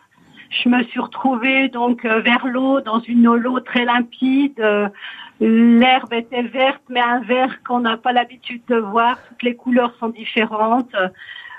Je 0.51 0.69
me 0.69 0.83
suis 0.85 1.01
retrouvée 1.01 1.69
donc 1.69 2.05
euh, 2.05 2.21
vers 2.21 2.47
l'eau 2.47 2.81
dans 2.81 3.01
une 3.01 3.29
eau 3.29 3.61
très 3.61 3.85
limpide. 3.85 4.63
L'herbe 5.41 6.13
était 6.13 6.43
verte 6.43 6.83
mais 6.89 7.01
un 7.01 7.21
vert 7.21 7.63
qu'on 7.63 7.81
n'a 7.81 7.99
pas 7.99 8.13
l'habitude 8.13 8.63
de 8.69 8.77
voir. 8.77 9.19
Toutes 9.29 9.43
les 9.43 9.55
couleurs 9.55 9.95
sont 10.01 10.09
différentes. 10.09 10.95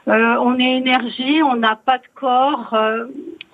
on 0.07 0.59
est 0.59 0.77
énergie, 0.77 1.41
on 1.43 1.55
n'a 1.55 1.75
pas 1.75 1.99
de 1.99 2.07
corps. 2.15 2.75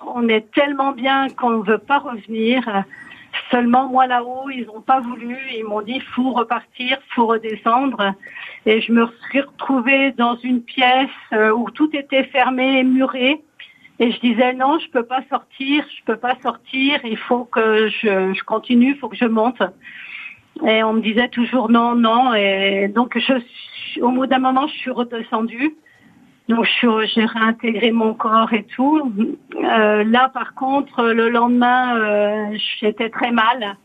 on 0.06 0.28
est 0.28 0.50
tellement 0.52 0.92
bien 0.92 1.28
qu'on 1.28 1.50
ne 1.50 1.62
veut 1.62 1.78
pas 1.78 1.98
revenir. 1.98 2.84
Seulement, 3.50 3.88
moi 3.88 4.06
là-haut, 4.06 4.50
ils 4.50 4.66
n'ont 4.66 4.80
pas 4.80 5.00
voulu. 5.00 5.38
Ils 5.56 5.64
m'ont 5.64 5.82
dit, 5.82 6.00
faut 6.14 6.32
repartir, 6.32 6.98
faut 7.10 7.26
redescendre. 7.26 8.14
Et 8.66 8.80
je 8.80 8.92
me 8.92 9.06
suis 9.28 9.40
retrouvée 9.40 10.12
dans 10.12 10.36
une 10.36 10.62
pièce 10.62 11.08
euh, 11.32 11.50
où 11.50 11.70
tout 11.70 11.90
était 11.94 12.24
fermé 12.24 12.78
et 12.78 12.84
muré. 12.84 13.42
Et 14.00 14.12
je 14.12 14.20
disais, 14.20 14.52
non, 14.52 14.78
je 14.78 14.88
peux 14.90 15.04
pas 15.04 15.22
sortir, 15.28 15.84
je 15.98 16.04
peux 16.04 16.16
pas 16.16 16.36
sortir. 16.42 17.00
Il 17.04 17.16
faut 17.16 17.44
que 17.44 17.88
je, 17.88 18.42
continue, 18.44 18.92
il 18.92 18.98
faut 18.98 19.08
que 19.08 19.16
je 19.16 19.24
monte. 19.24 19.62
Et 20.66 20.82
on 20.82 20.92
me 20.92 21.00
disait 21.00 21.28
toujours 21.28 21.70
non, 21.70 21.94
non. 21.94 22.34
Et 22.34 22.88
donc, 22.88 23.18
je, 23.18 24.00
au 24.00 24.10
bout 24.10 24.26
d'un 24.26 24.38
moment, 24.38 24.66
je 24.68 24.74
suis 24.74 24.90
redescendue. 24.90 25.74
Donc 26.48 26.66
j'ai 26.80 27.24
réintégré 27.24 27.92
mon 27.92 28.14
corps 28.14 28.52
et 28.54 28.64
tout. 28.64 29.12
Euh, 29.62 30.04
là, 30.04 30.30
par 30.32 30.54
contre, 30.54 31.04
le 31.04 31.28
lendemain, 31.28 31.98
euh, 31.98 32.56
j'étais 32.80 33.10
très 33.10 33.30
mal 33.32 33.76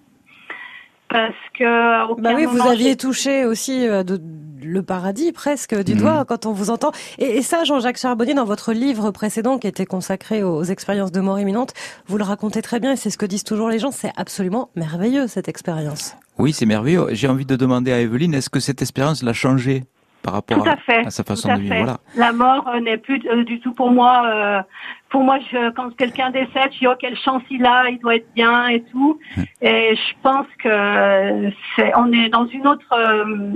parce 1.10 1.34
que. 1.58 2.22
Bah 2.22 2.32
oui, 2.36 2.46
vous 2.46 2.65
aviez 2.65 2.96
touché 2.96 3.43
aussi 3.43 3.86
euh, 3.86 4.03
de, 4.03 4.20
le 4.63 4.82
paradis 4.82 5.34
presque 5.34 5.75
du 5.84 5.93
mhm. 5.93 6.00
doigt 6.00 6.25
quand 6.25 6.46
on 6.46 6.53
vous 6.53 6.70
entend. 6.70 6.91
Et, 7.20 7.38
et 7.38 7.41
ça, 7.41 7.65
Jean-Jacques 7.65 8.00
Charbonnier, 8.00 8.34
dans 8.34 8.46
votre 8.46 8.72
livre 8.72 9.12
précédent 9.12 9.58
qui 9.58 9.67
était 9.67 9.86
consacré 9.86 10.41
aux 10.41 10.63
expériences 10.63 11.12
de 11.12 11.20
mort 11.20 11.39
imminente, 11.41 11.74
vous 12.08 12.17
le 12.17 12.24
racontez 12.24 12.62
très 12.62 12.79
bien 12.79 12.93
et 12.93 12.96
c'est 12.96 13.10
ce 13.10 13.17
que 13.17 13.25
disent 13.25 13.43
toujours 13.43 13.67
les 13.67 13.79
gens. 13.79 13.91
C'est 13.91 14.13
absolument 14.15 14.70
merveilleux 14.75 15.27
cette 15.27 15.50
expérience. 15.50 16.15
Oui, 16.39 16.53
c'est 16.53 16.65
merveilleux. 16.65 17.08
J'ai 17.12 17.27
envie 17.27 17.46
de 17.46 17.58
demander 17.58 17.91
à 17.91 18.00
Evelyne, 18.00 18.34
est-ce 18.34 18.50
que 18.50 18.62
cette 18.62 18.82
expérience 18.82 19.22
l'a 19.22 19.34
changé? 19.34 19.84
Par 20.24 20.34
rapport 20.34 20.65
à, 20.68 20.75
à, 21.06 21.10
sa 21.10 21.24
façon 21.24 21.53
de 21.53 21.62
vivre. 21.62 21.75
Voilà. 21.75 21.98
La 22.15 22.32
mort 22.32 22.68
euh, 22.70 22.80
n'est 22.80 22.98
plus 22.98 23.22
euh, 23.27 23.44
du 23.44 23.60
tout 23.60 23.74
pour 23.74 23.92
moi. 23.92 24.24
Euh, 24.25 24.62
pour 25.10 25.24
moi, 25.24 25.38
je, 25.51 25.70
quand 25.72 25.96
quelqu'un 25.96 26.32
décède, 26.32 26.72
je 26.72 26.80
dis 26.80 26.88
oh 26.88 26.96
quelle 27.00 27.18
chance 27.18 27.44
il 27.51 27.65
a, 27.65 27.89
il 27.89 28.00
doit 28.00 28.15
être 28.15 28.34
bien 28.34 28.68
et 28.70 28.82
tout. 28.82 29.20
Et 29.62 29.96
je 29.96 30.13
pense 30.24 30.48
que 30.58 31.51
c'est, 31.75 31.96
on 31.96 32.12
est 32.12 32.30
dans 32.30 32.48
une 32.48 32.65
autre 32.65 32.96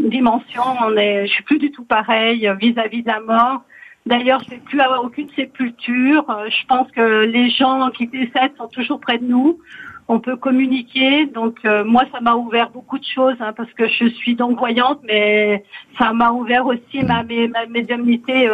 dimension. 0.08 0.62
On 0.86 0.96
est, 0.98 1.26
je 1.26 1.32
suis 1.32 1.44
plus 1.44 1.58
du 1.58 1.72
tout 1.72 1.84
pareil 1.84 2.48
vis-à-vis 2.60 3.02
de 3.02 3.08
la 3.08 3.22
mort. 3.22 3.62
D'ailleurs, 4.06 4.42
je 4.44 4.52
vais 4.52 4.58
plus 4.58 4.80
avoir 4.80 5.04
aucune 5.04 5.30
sépulture. 5.36 6.26
Je 6.48 6.66
pense 6.68 6.92
que 6.92 7.26
les 7.26 7.50
gens 7.50 7.90
qui 7.90 8.08
décèdent 8.08 8.56
sont 8.58 8.68
toujours 8.68 9.00
près 9.00 9.18
de 9.18 9.26
nous 9.26 9.60
on 10.08 10.20
peut 10.20 10.38
communiquer. 10.38 11.26
Donc 11.26 11.58
euh, 11.66 11.84
moi, 11.84 12.04
ça 12.12 12.22
m'a 12.22 12.36
ouvert 12.36 12.70
beaucoup 12.72 12.98
de 12.98 13.06
choses 13.06 13.36
hein, 13.40 13.54
parce 13.56 13.72
que 13.74 13.88
je 13.88 14.08
suis 14.10 14.36
donc 14.36 14.58
voyante, 14.58 15.00
mais 15.04 15.64
ça 15.98 16.14
m'a 16.14 16.32
ouvert 16.32 16.66
aussi 16.66 17.04
ma, 17.04 17.24
ma 17.24 17.66
médiumnité 17.68 18.50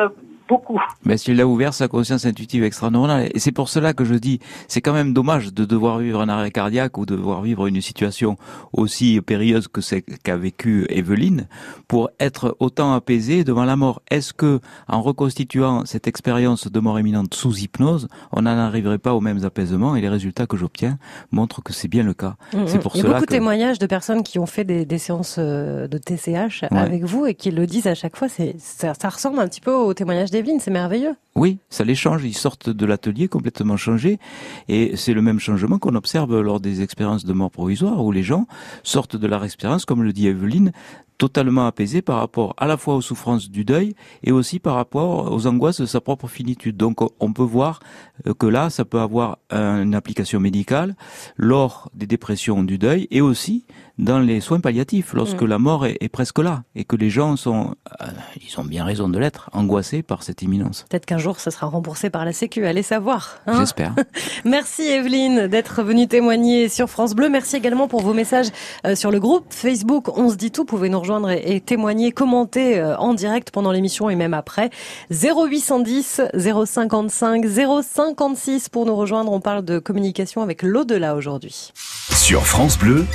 beaucoup. 0.47 0.79
Mais 1.05 1.17
s'il 1.17 1.39
a 1.41 1.47
ouvert 1.47 1.73
sa 1.73 1.87
conscience 1.87 2.25
intuitive 2.25 2.63
extra-normale, 2.63 3.29
et 3.33 3.39
c'est 3.39 3.51
pour 3.51 3.69
cela 3.69 3.93
que 3.93 4.03
je 4.03 4.15
dis, 4.15 4.39
c'est 4.67 4.81
quand 4.81 4.93
même 4.93 5.13
dommage 5.13 5.53
de 5.53 5.65
devoir 5.65 5.99
vivre 5.99 6.21
un 6.21 6.29
arrêt 6.29 6.51
cardiaque 6.51 6.97
ou 6.97 7.05
de 7.05 7.15
devoir 7.15 7.41
vivre 7.41 7.67
une 7.67 7.81
situation 7.81 8.37
aussi 8.71 9.21
périlleuse 9.21 9.67
que 9.67 9.81
celle 9.81 10.03
qu'a 10.23 10.37
vécu 10.37 10.85
Evelyne 10.89 11.47
pour 11.87 12.09
être 12.19 12.55
autant 12.59 12.93
apaisé 12.93 13.43
devant 13.43 13.65
la 13.65 13.75
mort. 13.75 14.01
Est-ce 14.09 14.33
que, 14.33 14.59
en 14.87 15.01
reconstituant 15.01 15.85
cette 15.85 16.07
expérience 16.07 16.71
de 16.71 16.79
mort 16.79 16.99
imminente 16.99 17.33
sous 17.33 17.57
hypnose, 17.59 18.07
on 18.31 18.43
n'en 18.43 18.57
arriverait 18.57 18.97
pas 18.97 19.13
aux 19.13 19.21
mêmes 19.21 19.43
apaisements? 19.43 19.95
Et 19.95 20.01
les 20.01 20.09
résultats 20.09 20.47
que 20.47 20.57
j'obtiens 20.57 20.97
montrent 21.31 21.61
que 21.61 21.73
c'est 21.73 21.87
bien 21.87 22.03
le 22.03 22.13
cas. 22.13 22.35
Mmh, 22.53 22.67
c'est 22.67 22.79
pour 22.79 22.95
Il 22.95 23.03
y 23.03 23.05
a 23.05 23.09
beaucoup 23.09 23.21
de 23.21 23.25
témoignages 23.25 23.79
de 23.79 23.85
personnes 23.85 24.23
qui 24.23 24.39
ont 24.39 24.45
fait 24.45 24.63
des, 24.63 24.85
des 24.85 24.97
séances 24.97 25.35
euh, 25.39 25.87
de 25.87 25.97
TCH 25.97 26.65
avec 26.71 27.03
vous 27.03 27.25
et 27.25 27.35
qui 27.35 27.51
le 27.51 27.65
disent 27.65 27.87
à 27.87 27.95
chaque 27.95 28.15
fois. 28.15 28.29
C'est 28.29 28.55
ça, 28.59 28.93
ça 28.93 29.09
ressemble 29.09 29.39
un 29.39 29.47
petit 29.47 29.61
peu 29.61 29.73
au 29.73 29.93
témoignage 29.93 30.31
d'Evelyne, 30.33 30.59
c'est 30.59 30.71
merveilleux. 30.71 31.15
Oui, 31.35 31.57
ça 31.69 31.83
les 31.83 31.95
change. 31.95 32.23
Ils 32.23 32.35
sortent 32.35 32.69
de 32.69 32.85
l'atelier 32.85 33.27
complètement 33.27 33.75
changés. 33.75 34.19
Et 34.67 34.95
c'est 34.95 35.13
le 35.13 35.21
même 35.21 35.39
changement 35.39 35.79
qu'on 35.79 35.95
observe 35.95 36.39
lors 36.39 36.59
des 36.59 36.81
expériences 36.81 37.25
de 37.25 37.33
mort 37.33 37.49
provisoire, 37.49 38.03
où 38.03 38.11
les 38.11 38.23
gens 38.23 38.45
sortent 38.83 39.15
de 39.15 39.27
leur 39.27 39.43
expérience, 39.43 39.85
comme 39.85 40.03
le 40.03 40.13
dit 40.13 40.27
Evelyne, 40.27 40.71
totalement 41.17 41.67
apaisé 41.67 42.01
par 42.01 42.17
rapport 42.17 42.53
à 42.57 42.67
la 42.67 42.77
fois 42.77 42.95
aux 42.95 43.01
souffrances 43.01 43.49
du 43.49 43.63
deuil 43.63 43.95
et 44.23 44.31
aussi 44.31 44.59
par 44.59 44.75
rapport 44.75 45.31
aux 45.31 45.47
angoisses 45.47 45.81
de 45.81 45.85
sa 45.85 46.01
propre 46.01 46.27
finitude. 46.27 46.75
Donc 46.77 46.99
on 47.21 47.33
peut 47.33 47.43
voir 47.43 47.79
euh, 48.27 48.33
que 48.33 48.45
là, 48.45 48.69
ça 48.69 48.85
peut 48.85 48.99
avoir 48.99 49.37
une 49.51 49.95
application 49.95 50.39
médicale 50.39 50.95
lors 51.37 51.89
des 51.93 52.07
dépressions 52.07 52.63
du 52.63 52.77
deuil 52.77 53.07
et 53.11 53.21
aussi 53.21 53.65
dans 53.99 54.19
les 54.19 54.41
soins 54.41 54.59
palliatifs, 54.59 55.13
lorsque 55.13 55.43
mm. 55.43 55.47
la 55.47 55.59
mort 55.59 55.85
est, 55.85 56.09
presque 56.09 56.39
là 56.39 56.63
et 56.75 56.83
que 56.83 56.95
les 56.95 57.09
gens 57.09 57.35
sont, 57.35 57.75
euh, 58.01 58.05
ils 58.41 58.59
ont 58.59 58.65
bien 58.65 58.83
raison 58.83 59.07
de 59.07 59.19
l'être, 59.19 59.49
angoissés 59.53 60.01
par 60.01 60.23
cette 60.23 60.41
imminence. 60.41 60.85
Peut-être 60.89 61.05
qu'un 61.05 61.19
jour, 61.23 61.39
ça 61.39 61.49
sera 61.49 61.67
remboursé 61.67 62.09
par 62.09 62.25
la 62.25 62.33
Sécu, 62.33 62.65
allez 62.65 62.83
savoir. 62.83 63.39
Hein 63.47 63.59
J'espère. 63.59 63.95
Merci 64.45 64.83
Evelyne 64.83 65.47
d'être 65.47 65.81
venue 65.81 66.07
témoigner 66.07 66.69
sur 66.69 66.89
France 66.89 67.15
Bleu. 67.15 67.29
Merci 67.29 67.55
également 67.55 67.87
pour 67.87 68.01
vos 68.01 68.13
messages 68.13 68.49
euh, 68.85 68.95
sur 68.95 69.09
le 69.09 69.19
groupe 69.19 69.45
Facebook 69.49 70.15
On 70.17 70.29
se 70.29 70.35
dit 70.35 70.51
tout. 70.51 70.63
Vous 70.63 70.67
pouvez 70.77 70.89
nous 70.89 70.99
rejoindre 70.99 71.29
et, 71.31 71.59
témoigner, 71.61 72.11
commenter 72.11 72.79
euh, 72.79 72.97
en 72.97 73.13
direct 73.13 73.51
pendant 73.51 73.71
l'émission 73.71 74.09
et 74.09 74.15
même 74.15 74.33
après. 74.33 74.69
0810 75.11 76.21
055 76.65 77.45
056 77.83 78.69
pour 78.69 78.85
nous 78.85 78.95
rejoindre. 78.95 79.31
On 79.31 79.39
parle 79.39 79.63
de 79.63 79.79
communication 79.79 80.41
avec 80.41 80.63
l'au-delà 80.63 81.15
aujourd'hui. 81.15 81.71
Sur 82.11 82.45
France 82.45 82.77
Bleu, 82.77 83.05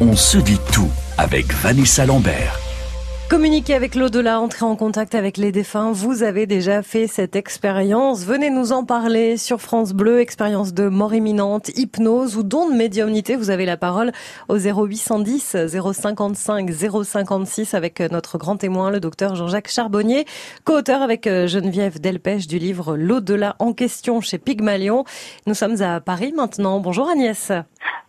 on 0.00 0.16
se 0.16 0.38
dit 0.38 0.60
tout 0.72 0.90
avec 1.18 1.52
Vanessa 1.52 2.06
Lambert. 2.06 2.63
Communiquer 3.30 3.74
avec 3.74 3.94
l'au-delà, 3.94 4.38
entrer 4.38 4.66
en 4.66 4.76
contact 4.76 5.14
avec 5.14 5.38
les 5.38 5.50
défunts, 5.50 5.92
vous 5.92 6.22
avez 6.22 6.46
déjà 6.46 6.82
fait 6.82 7.06
cette 7.06 7.36
expérience. 7.36 8.22
Venez 8.24 8.50
nous 8.50 8.72
en 8.72 8.84
parler 8.84 9.38
sur 9.38 9.62
France 9.62 9.94
Bleu, 9.94 10.20
expérience 10.20 10.74
de 10.74 10.88
mort 10.88 11.14
imminente, 11.14 11.70
hypnose 11.70 12.36
ou 12.36 12.42
don 12.42 12.68
de 12.68 12.76
médiumnité. 12.76 13.34
Vous 13.36 13.48
avez 13.48 13.64
la 13.64 13.78
parole 13.78 14.12
au 14.48 14.58
0810 14.58 15.56
055 15.68 16.70
056 16.70 17.72
avec 17.72 18.00
notre 18.00 18.36
grand 18.36 18.58
témoin, 18.58 18.90
le 18.90 19.00
docteur 19.00 19.34
Jean-Jacques 19.34 19.70
Charbonnier, 19.70 20.26
co-auteur 20.64 21.00
avec 21.00 21.26
euh, 21.26 21.46
Geneviève 21.46 22.00
Delpech 22.00 22.46
du 22.46 22.58
livre 22.58 22.94
L'au-delà 22.94 23.56
en 23.58 23.72
question 23.72 24.20
chez 24.20 24.36
Pygmalion. 24.36 25.04
Nous 25.46 25.54
sommes 25.54 25.80
à 25.80 26.00
Paris 26.00 26.34
maintenant. 26.36 26.78
Bonjour 26.78 27.08
Agnès. 27.08 27.50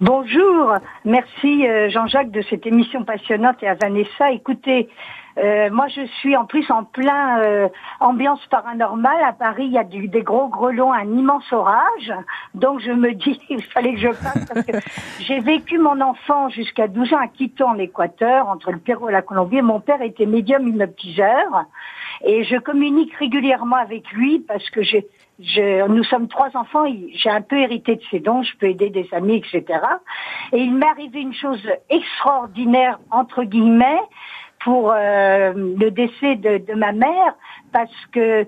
Bonjour, 0.01 0.75
merci 1.05 1.65
euh, 1.67 1.89
Jean-Jacques 1.89 2.31
de 2.31 2.41
cette 2.49 2.65
émission 2.65 3.03
passionnante 3.03 3.63
et 3.63 3.67
à 3.67 3.75
Vanessa. 3.75 4.31
Écoutez, 4.31 4.89
euh, 5.37 5.69
moi, 5.69 5.87
je 5.87 6.05
suis 6.19 6.35
en 6.37 6.45
plus 6.45 6.69
en 6.71 6.83
plein 6.83 7.39
euh, 7.39 7.67
ambiance 7.99 8.45
paranormale. 8.47 9.23
À 9.23 9.33
Paris, 9.33 9.65
il 9.65 9.73
y 9.73 9.77
a 9.77 9.83
du, 9.83 10.07
des 10.07 10.21
gros 10.21 10.47
grelons, 10.47 10.93
un 10.93 11.05
immense 11.05 11.51
orage. 11.51 12.13
Donc, 12.53 12.79
je 12.79 12.91
me 12.91 13.13
dis, 13.13 13.39
il 13.49 13.63
fallait 13.63 13.93
que 13.93 13.99
je 13.99 14.09
passe 14.09 14.45
parce 14.45 14.65
que 14.65 14.77
j'ai 15.19 15.39
vécu 15.39 15.77
mon 15.77 15.99
enfant 16.01 16.49
jusqu'à 16.49 16.87
12 16.87 17.13
ans 17.13 17.19
à 17.19 17.27
Quito, 17.27 17.65
en 17.65 17.77
Équateur, 17.77 18.47
entre 18.47 18.71
le 18.71 18.79
Pérou 18.79 19.09
et 19.09 19.11
la 19.11 19.21
Colombie. 19.21 19.61
Mon 19.61 19.79
père 19.79 20.01
était 20.01 20.25
médium 20.25 20.67
hypnotiseur. 20.67 21.65
Et 22.23 22.45
je 22.45 22.57
communique 22.57 23.13
régulièrement 23.15 23.75
avec 23.75 24.09
lui 24.11 24.39
parce 24.39 24.69
que 24.69 24.81
j'ai 24.83 25.07
je, 25.39 25.87
nous 25.87 26.03
sommes 26.05 26.27
trois 26.27 26.49
enfants, 26.55 26.85
j'ai 27.13 27.29
un 27.29 27.41
peu 27.41 27.57
hérité 27.57 27.95
de 27.95 28.01
ses 28.09 28.19
dons, 28.19 28.43
je 28.43 28.55
peux 28.57 28.67
aider 28.67 28.89
des 28.89 29.07
amis, 29.11 29.37
etc. 29.37 29.79
Et 30.53 30.59
il 30.59 30.73
m'est 30.73 30.87
arrivé 30.87 31.19
une 31.19 31.33
chose 31.33 31.61
extraordinaire, 31.89 32.99
entre 33.11 33.43
guillemets, 33.43 34.01
pour 34.63 34.91
euh, 34.91 35.53
le 35.53 35.89
décès 35.91 36.35
de, 36.35 36.57
de, 36.57 36.73
ma 36.73 36.93
mère, 36.93 37.35
parce 37.71 38.05
que 38.13 38.47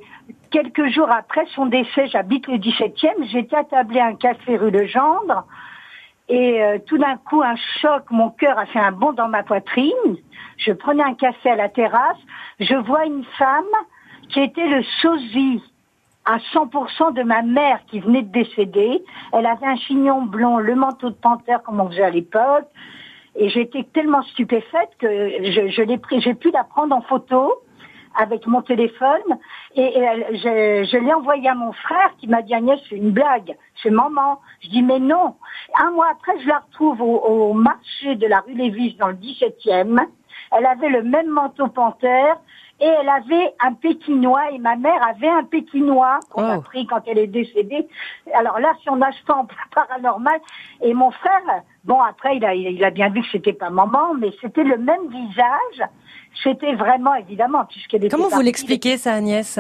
quelques 0.50 0.88
jours 0.88 1.12
après 1.12 1.46
son 1.54 1.66
décès, 1.66 2.08
j'habite 2.08 2.48
le 2.48 2.58
17e, 2.58 3.30
j'étais 3.32 3.56
attablée 3.56 4.00
à 4.00 4.06
un 4.06 4.16
café 4.16 4.56
rue 4.56 4.72
Legendre, 4.72 5.46
et 6.30 6.62
euh, 6.64 6.80
tout 6.86 6.98
d'un 6.98 7.18
coup, 7.18 7.42
un 7.42 7.56
choc, 7.82 8.04
mon 8.10 8.30
cœur 8.30 8.58
a 8.58 8.66
fait 8.66 8.80
un 8.80 8.92
bond 8.92 9.14
dans 9.14 9.28
ma 9.28 9.44
poitrine, 9.44 10.18
je 10.58 10.72
prenais 10.72 11.04
un 11.04 11.14
café 11.14 11.52
à 11.52 11.56
la 11.56 11.70
terrasse, 11.70 12.18
je 12.60 12.76
vois 12.76 13.06
une 13.06 13.26
femme 13.38 13.66
qui 14.30 14.42
était 14.42 14.68
le 14.68 14.84
sosie 15.02 15.62
à 16.28 16.40
100% 16.54 17.14
de 17.14 17.24
ma 17.24 17.42
mère 17.42 17.80
qui 17.88 18.02
venait 18.02 18.22
de 18.22 18.32
décéder. 18.32 19.02
Elle 19.32 19.46
avait 19.46 19.66
un 19.66 19.78
chignon 19.78 20.22
blond, 20.22 20.58
le 20.58 20.76
manteau 20.76 21.10
de 21.10 21.16
panthère 21.16 21.64
comme 21.64 21.80
on 21.80 21.90
faisait 21.90 22.04
à 22.04 22.10
l'époque. 22.10 22.68
Et 23.36 23.50
j'étais 23.50 23.84
tellement 23.94 24.24
stupéfaite 24.24 24.90
que 25.00 25.08
je, 25.08 25.70
je 25.70 25.82
l'ai 25.84 25.98
pris, 25.98 26.20
j'ai 26.22 26.34
pu 26.34 26.52
la 26.52 26.64
prendre 26.66 26.96
en 26.96 27.02
photo 27.02 27.54
avec 28.18 28.46
mon 28.48 28.62
téléphone 28.62 29.38
et, 29.76 29.94
je, 29.94 30.88
je 30.92 30.98
l'ai 30.98 31.14
envoyé 31.14 31.48
à 31.48 31.56
mon 31.56 31.72
frère 31.72 32.12
qui 32.18 32.28
m'a 32.28 32.42
dit 32.42 32.54
Agnès 32.54 32.80
c'est 32.90 32.96
une 32.96 33.12
blague, 33.12 33.56
c'est 33.82 33.92
maman. 33.92 34.40
Je 34.62 34.70
dis 34.70 34.82
mais 34.82 35.00
non. 35.00 35.36
Un 35.80 35.92
mois 35.92 36.10
après 36.12 36.40
je 36.42 36.48
la 36.48 36.60
retrouve 36.60 37.02
au, 37.02 37.20
au 37.20 37.54
marché 37.54 38.16
de 38.16 38.28
la 38.28 38.40
rue 38.42 38.56
Lévis 38.56 38.96
dans 38.96 39.10
le 39.10 39.16
17e. 39.16 40.04
Elle 40.52 40.66
avait 40.66 40.90
le 40.90 41.04
même 41.04 41.30
manteau 41.30 41.68
panthère 41.68 42.38
et 42.80 42.86
elle 42.86 43.10
avait 43.10 43.54
un 43.60 43.74
pékinois 43.74 44.52
et 44.52 44.60
ma 44.60 44.76
mère 44.76 45.02
avait 45.04 45.30
un 45.30 45.44
pékinois 45.44 46.20
qu'on 46.30 46.44
a 46.44 46.58
oh. 46.58 46.62
pris 46.62 46.86
quand 46.86 47.02
elle 47.08 47.18
est 47.18 47.28
décédée. 47.28 47.88
Alors 48.34 48.60
là, 48.60 48.74
si 48.82 48.90
on 48.90 49.02
a 49.02 49.12
ce 49.12 49.26
temps 49.26 49.48
paranormal, 49.74 50.40
et 50.82 50.94
mon 50.94 51.10
frère, 51.12 51.64
bon 51.86 52.00
après 52.00 52.38
il 52.38 52.46
a, 52.46 52.54
il 52.54 52.84
a 52.84 52.92
bien 52.92 53.10
vu 53.10 53.22
que 53.22 53.28
c'était 53.32 53.54
pas 53.54 53.72
maman, 53.72 54.14
mais 54.14 54.32
c'était 54.42 54.64
le 54.64 54.78
même 54.78 55.08
visage. 55.10 55.90
C'était 56.44 56.76
vraiment 56.76 57.16
évidemment 57.16 57.66
puisqu'elle 57.66 58.06
était. 58.06 58.16
Comment 58.16 58.30
vous 58.30 58.42
l'expliquez 58.42 58.98
ça, 58.98 59.14
Agnès 59.14 59.60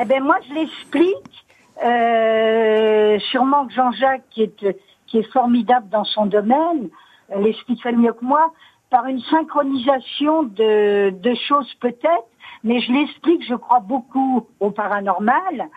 Eh 0.00 0.04
ben 0.04 0.22
moi 0.22 0.36
je 0.48 0.54
l'explique. 0.54 1.46
Euh, 1.84 3.18
sûrement 3.30 3.66
que 3.66 3.74
Jean-Jacques 3.74 4.24
qui 4.30 4.44
est 4.44 4.66
qui 5.06 5.18
est 5.18 5.30
formidable 5.30 5.90
dans 5.90 6.04
son 6.04 6.24
domaine 6.24 6.88
l'explique 7.36 7.84
mieux 7.84 8.14
que 8.14 8.24
moi 8.24 8.50
par 8.88 9.04
une 9.06 9.20
synchronisation 9.20 10.44
de, 10.44 11.10
de 11.10 11.34
choses 11.34 11.72
peut-être 11.80 12.28
mais 12.64 12.80
je 12.80 12.92
l'explique, 12.92 13.44
je 13.46 13.54
crois 13.54 13.80
beaucoup 13.80 14.46
au 14.60 14.70
paranormal, 14.70 15.68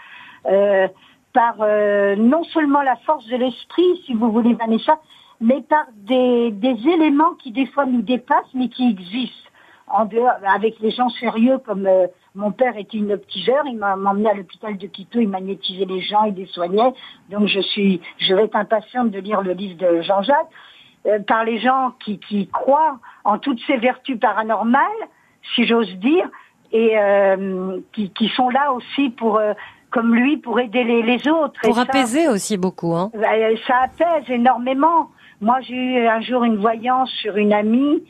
euh, 0.45 0.87
par 1.33 1.55
euh, 1.59 2.15
non 2.15 2.43
seulement 2.45 2.81
la 2.81 2.95
force 2.97 3.25
de 3.27 3.35
l'esprit, 3.35 4.01
si 4.05 4.13
vous 4.13 4.31
voulez, 4.31 4.53
Vanessa, 4.55 4.99
mais 5.39 5.61
par 5.61 5.85
des, 5.93 6.51
des 6.51 6.75
éléments 6.87 7.35
qui 7.35 7.51
des 7.51 7.67
fois 7.67 7.85
nous 7.85 8.01
dépassent, 8.01 8.53
mais 8.53 8.69
qui 8.69 8.89
existent. 8.89 9.49
En 9.87 10.05
dehors, 10.05 10.31
avec 10.45 10.79
les 10.79 10.91
gens 10.91 11.09
sérieux, 11.09 11.59
comme 11.65 11.87
euh, 11.87 12.07
mon 12.35 12.51
père 12.51 12.77
était 12.77 12.97
une 12.97 13.11
optiseur, 13.11 13.63
il 13.65 13.77
m'a 13.77 13.95
emmené 13.95 14.29
à 14.29 14.33
l'hôpital 14.33 14.77
de 14.77 14.87
Quito, 14.87 15.19
il 15.19 15.29
magnétisait 15.29 15.85
les 15.85 16.01
gens, 16.01 16.23
il 16.25 16.35
les 16.35 16.45
soignait. 16.47 16.93
Donc 17.29 17.47
je 17.47 17.59
suis, 17.59 18.01
je 18.17 18.33
vais 18.33 18.45
être 18.45 18.55
impatiente 18.55 19.11
de 19.11 19.19
lire 19.19 19.41
le 19.41 19.53
livre 19.53 19.77
de 19.77 20.01
Jean-Jacques. 20.01 21.25
par 21.27 21.43
les 21.43 21.59
gens 21.59 21.93
qui, 22.03 22.19
qui 22.19 22.47
croient 22.47 22.99
en 23.23 23.39
toutes 23.39 23.59
ces 23.65 23.77
vertus 23.77 24.19
paranormales, 24.19 25.07
si 25.55 25.65
j'ose 25.65 25.91
dire, 25.95 26.29
et 26.71 26.97
euh, 26.97 27.79
qui, 27.93 28.11
qui, 28.11 28.29
sont 28.29 28.49
là 28.49 28.71
aussi 28.73 29.09
pour, 29.09 29.37
euh, 29.37 29.53
comme 29.91 30.13
lui, 30.15 30.37
pour 30.37 30.59
aider 30.59 30.83
les, 30.83 31.01
les 31.01 31.27
autres. 31.27 31.59
Pour 31.61 31.79
apaiser 31.79 32.27
aussi 32.27 32.57
beaucoup. 32.57 32.93
Hein. 32.93 33.11
Bah, 33.13 33.29
ça 33.67 33.83
apaise 33.83 34.29
énormément. 34.29 35.09
Moi, 35.41 35.59
j'ai 35.61 35.75
eu 35.75 36.07
un 36.07 36.21
jour 36.21 36.43
une 36.43 36.57
voyance 36.57 37.09
sur 37.11 37.37
une 37.37 37.53
amie 37.53 38.03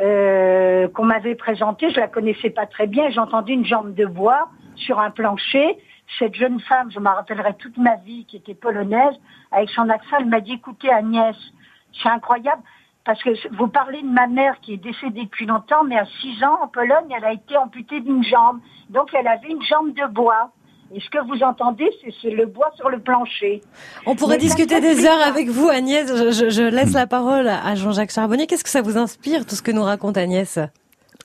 euh, 0.00 0.88
qu'on 0.88 1.04
m'avait 1.04 1.34
présentée. 1.34 1.90
Je 1.90 2.00
la 2.00 2.08
connaissais 2.08 2.50
pas 2.50 2.66
très 2.66 2.86
bien. 2.86 3.10
J'ai 3.10 3.20
entendu 3.20 3.52
une 3.52 3.64
jambe 3.64 3.94
de 3.94 4.06
bois 4.06 4.48
sur 4.74 4.98
un 4.98 5.10
plancher. 5.10 5.78
Cette 6.18 6.34
jeune 6.34 6.60
femme, 6.60 6.90
je 6.90 6.98
me 6.98 7.08
rappellerai 7.08 7.54
toute 7.54 7.78
ma 7.78 7.96
vie, 7.96 8.26
qui 8.26 8.36
était 8.36 8.54
polonaise, 8.54 9.14
avec 9.50 9.70
son 9.70 9.88
accent, 9.88 10.16
elle 10.18 10.26
m'a 10.26 10.40
dit, 10.40 10.54
écoutez 10.54 10.90
Agnès, 10.90 11.36
c'est 12.02 12.08
incroyable 12.08 12.62
parce 13.04 13.22
que 13.22 13.30
vous 13.56 13.68
parlez 13.68 14.02
de 14.02 14.08
ma 14.08 14.26
mère 14.26 14.60
qui 14.60 14.74
est 14.74 14.76
décédée 14.76 15.24
depuis 15.24 15.46
longtemps, 15.46 15.84
mais 15.84 15.98
à 15.98 16.06
6 16.20 16.44
ans, 16.44 16.58
en 16.62 16.68
Pologne, 16.68 17.12
elle 17.16 17.24
a 17.24 17.32
été 17.32 17.56
amputée 17.56 18.00
d'une 18.00 18.22
jambe. 18.22 18.60
Donc, 18.90 19.08
elle 19.12 19.26
avait 19.26 19.48
une 19.48 19.62
jambe 19.62 19.92
de 19.94 20.12
bois. 20.12 20.52
Et 20.94 21.00
ce 21.00 21.08
que 21.08 21.18
vous 21.26 21.42
entendez, 21.42 21.90
c'est 22.20 22.30
le 22.30 22.46
bois 22.46 22.70
sur 22.76 22.90
le 22.90 23.00
plancher. 23.00 23.62
On 24.04 24.14
pourrait 24.14 24.36
discuter 24.38 24.80
des 24.80 25.06
heures 25.06 25.26
avec 25.26 25.48
vous, 25.48 25.68
Agnès. 25.68 26.06
Je, 26.06 26.50
je 26.50 26.62
laisse 26.62 26.92
la 26.92 27.06
parole 27.06 27.48
à 27.48 27.74
Jean-Jacques 27.74 28.12
Charbonnier. 28.12 28.46
Qu'est-ce 28.46 28.64
que 28.64 28.70
ça 28.70 28.82
vous 28.82 28.98
inspire, 28.98 29.46
tout 29.46 29.54
ce 29.54 29.62
que 29.62 29.72
nous 29.72 29.82
raconte 29.82 30.18
Agnès? 30.18 30.58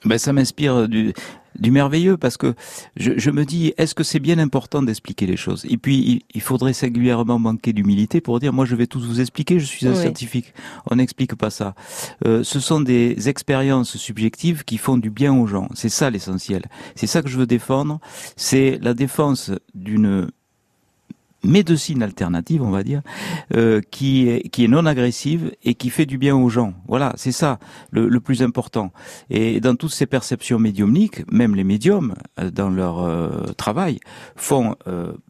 Ben, 0.04 0.16
ça 0.16 0.32
m'inspire 0.32 0.88
du, 0.88 1.12
du 1.58 1.70
merveilleux 1.70 2.16
parce 2.16 2.36
que 2.36 2.54
je, 2.96 3.12
je 3.16 3.30
me 3.30 3.44
dis 3.44 3.72
est-ce 3.76 3.94
que 3.94 4.04
c'est 4.04 4.20
bien 4.20 4.38
important 4.38 4.82
d'expliquer 4.82 5.26
les 5.26 5.36
choses? 5.36 5.66
Et 5.68 5.76
puis 5.76 6.24
il, 6.34 6.40
faudrait 6.40 6.72
singulièrement 6.72 7.38
manquer 7.38 7.72
d'humilité 7.72 8.20
pour 8.20 8.40
dire 8.40 8.52
moi 8.52 8.64
je 8.64 8.74
vais 8.74 8.86
tous 8.86 9.04
vous 9.04 9.20
expliquer 9.20 9.58
je 9.58 9.66
suis 9.66 9.86
un 9.86 9.94
scientifique 9.94 10.54
on 10.90 10.96
n'explique 10.96 11.34
pas 11.34 11.50
ça. 11.50 11.74
Euh, 12.26 12.42
ce 12.42 12.60
sont 12.60 12.80
des 12.80 13.28
expériences 13.28 13.96
subjectives 13.96 14.64
qui 14.64 14.78
font 14.78 14.96
du 14.96 15.10
bien 15.10 15.34
aux 15.34 15.46
gens 15.46 15.68
c'est 15.74 15.88
ça 15.88 16.10
l'essentiel. 16.10 16.62
C'est 16.94 17.06
ça 17.06 17.22
que 17.22 17.28
je 17.28 17.38
veux 17.38 17.46
défendre 17.46 18.00
c'est 18.36 18.78
la 18.82 18.94
défense 18.94 19.50
d'une 19.74 20.30
médecine 21.44 22.02
alternative, 22.02 22.62
on 22.62 22.70
va 22.70 22.82
dire, 22.82 23.02
euh, 23.54 23.80
qui, 23.90 24.28
est, 24.28 24.68
non 24.68 24.86
agressive 24.86 25.52
et 25.64 25.74
qui 25.74 25.90
fait 25.90 26.06
du 26.06 26.18
bien 26.18 26.36
aux 26.36 26.48
gens. 26.48 26.74
Voilà, 26.86 27.12
c'est 27.16 27.32
ça 27.32 27.58
le, 27.90 28.18
plus 28.20 28.42
important. 28.42 28.92
Et 29.30 29.60
dans 29.60 29.76
toutes 29.76 29.92
ces 29.92 30.06
perceptions 30.06 30.58
médiumniques, 30.58 31.30
même 31.30 31.54
les 31.54 31.64
médiums, 31.64 32.14
euh, 32.40 32.50
dans 32.50 32.70
leur 32.70 33.00
euh, 33.00 33.52
travail, 33.56 34.00
font 34.36 34.74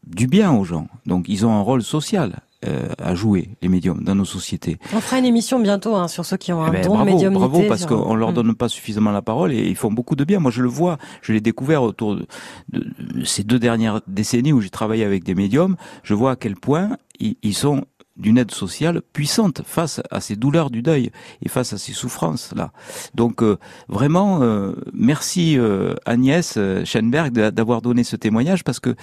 du 0.07 0.27
bien 0.27 0.53
aux 0.53 0.64
gens. 0.64 0.88
Donc 1.07 1.27
ils 1.29 1.44
ont 1.44 1.53
un 1.53 1.61
rôle 1.61 1.83
social 1.83 2.40
euh, 2.66 2.88
à 2.99 3.14
jouer 3.14 3.51
les 3.62 3.68
médiums 3.68 4.03
dans 4.03 4.16
nos 4.16 4.25
sociétés. 4.25 4.79
On 4.92 5.01
fera 5.01 5.18
une 5.18 5.25
émission 5.25 5.61
bientôt 5.61 5.94
hein, 5.94 6.09
sur 6.09 6.25
ceux 6.25 6.37
qui 6.37 6.53
ont 6.53 6.62
un 6.62 6.68
eh 6.68 6.73
ben, 6.73 6.83
don 6.83 6.94
bravo, 6.94 7.05
de 7.05 7.14
médiumnité. 7.14 7.49
Bravo 7.49 7.68
parce 7.68 7.87
qu'on 7.87 8.16
leur 8.16 8.33
mm. 8.33 8.35
donne 8.35 8.55
pas 8.57 8.68
suffisamment 8.68 9.12
la 9.12 9.23
parole 9.23 9.53
et 9.53 9.68
ils 9.68 9.77
font 9.77 9.92
beaucoup 9.92 10.16
de 10.16 10.25
bien. 10.25 10.40
Moi 10.40 10.51
je 10.51 10.62
le 10.62 10.68
vois, 10.68 10.99
je 11.23 11.33
l'ai 11.33 11.40
découvert 11.40 11.85
autour 11.85 12.16
de, 12.16 12.27
de, 12.71 13.25
ces 13.25 13.44
deux 13.44 13.61
dernières 13.61 14.01
décennies 14.09 14.53
où 14.53 14.61
j'ai 14.61 14.71
travaillé 14.71 15.05
avec 15.05 15.23
des 15.23 15.37
médiums. 15.37 15.77
Je 16.03 16.14
vois 16.14 16.33
à 16.33 16.37
quel 16.37 16.57
point 16.57 16.97
ils, 17.21 17.37
ils 17.44 17.55
sont 17.55 17.85
d'une 18.18 18.38
aide 18.38 18.50
sociale 18.50 19.00
puissante 19.12 19.62
face 19.64 20.00
à 20.11 20.20
ces 20.20 20.37
douleurs 20.37 20.70
du 20.70 20.83
deuil 20.83 21.11
et 21.42 21.48
face 21.48 21.72
à 21.72 21.78
ces 21.78 21.92
souffrances 21.92 22.52
là. 22.54 22.72
Donc 23.14 23.42
euh, 23.42 23.57
vraiment 23.88 24.42
euh, 24.42 24.72
merci 24.92 25.57
euh, 25.59 25.94
Agnès 26.04 26.59
Schenberg 26.85 27.33
d'avoir 27.33 27.81
donné 27.81 28.04
ce 28.04 28.16
témoignage 28.16 28.64
parce 28.64 28.81
que 28.81 28.94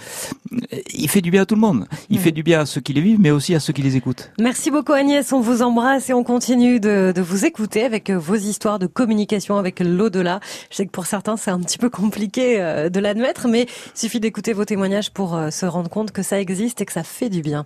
il 0.93 1.09
fait 1.09 1.21
du 1.21 1.31
bien 1.31 1.43
à 1.43 1.45
tout 1.45 1.55
le 1.55 1.61
monde. 1.61 1.87
Il 2.09 2.19
fait 2.19 2.31
du 2.31 2.43
bien 2.43 2.61
à 2.61 2.65
ceux 2.65 2.81
qui 2.81 2.93
les 2.93 3.01
vivent 3.01 3.19
mais 3.19 3.31
aussi 3.31 3.55
à 3.55 3.59
ceux 3.59 3.73
qui 3.73 3.81
les 3.81 3.95
écoutent. 3.95 4.31
Merci 4.39 4.71
beaucoup 4.71 4.93
Agnès, 4.93 5.31
on 5.31 5.39
vous 5.39 5.61
embrasse 5.61 6.09
et 6.09 6.13
on 6.13 6.23
continue 6.23 6.79
de, 6.79 7.13
de 7.15 7.21
vous 7.21 7.45
écouter 7.45 7.83
avec 7.83 8.11
vos 8.11 8.35
histoires 8.35 8.79
de 8.79 8.87
communication 8.87 9.57
avec 9.57 9.79
l'au-delà. 9.79 10.39
Je 10.69 10.77
sais 10.77 10.85
que 10.85 10.91
pour 10.91 11.05
certains 11.05 11.37
c'est 11.37 11.51
un 11.51 11.59
petit 11.59 11.77
peu 11.77 11.89
compliqué 11.89 12.57
de 12.91 12.99
l'admettre 12.99 13.47
mais 13.47 13.63
il 13.95 13.99
suffit 13.99 14.19
d'écouter 14.19 14.53
vos 14.53 14.65
témoignages 14.65 15.11
pour 15.11 15.39
se 15.49 15.65
rendre 15.65 15.89
compte 15.89 16.11
que 16.11 16.21
ça 16.21 16.39
existe 16.39 16.81
et 16.81 16.85
que 16.85 16.93
ça 16.93 17.03
fait 17.03 17.29
du 17.29 17.41
bien. 17.41 17.65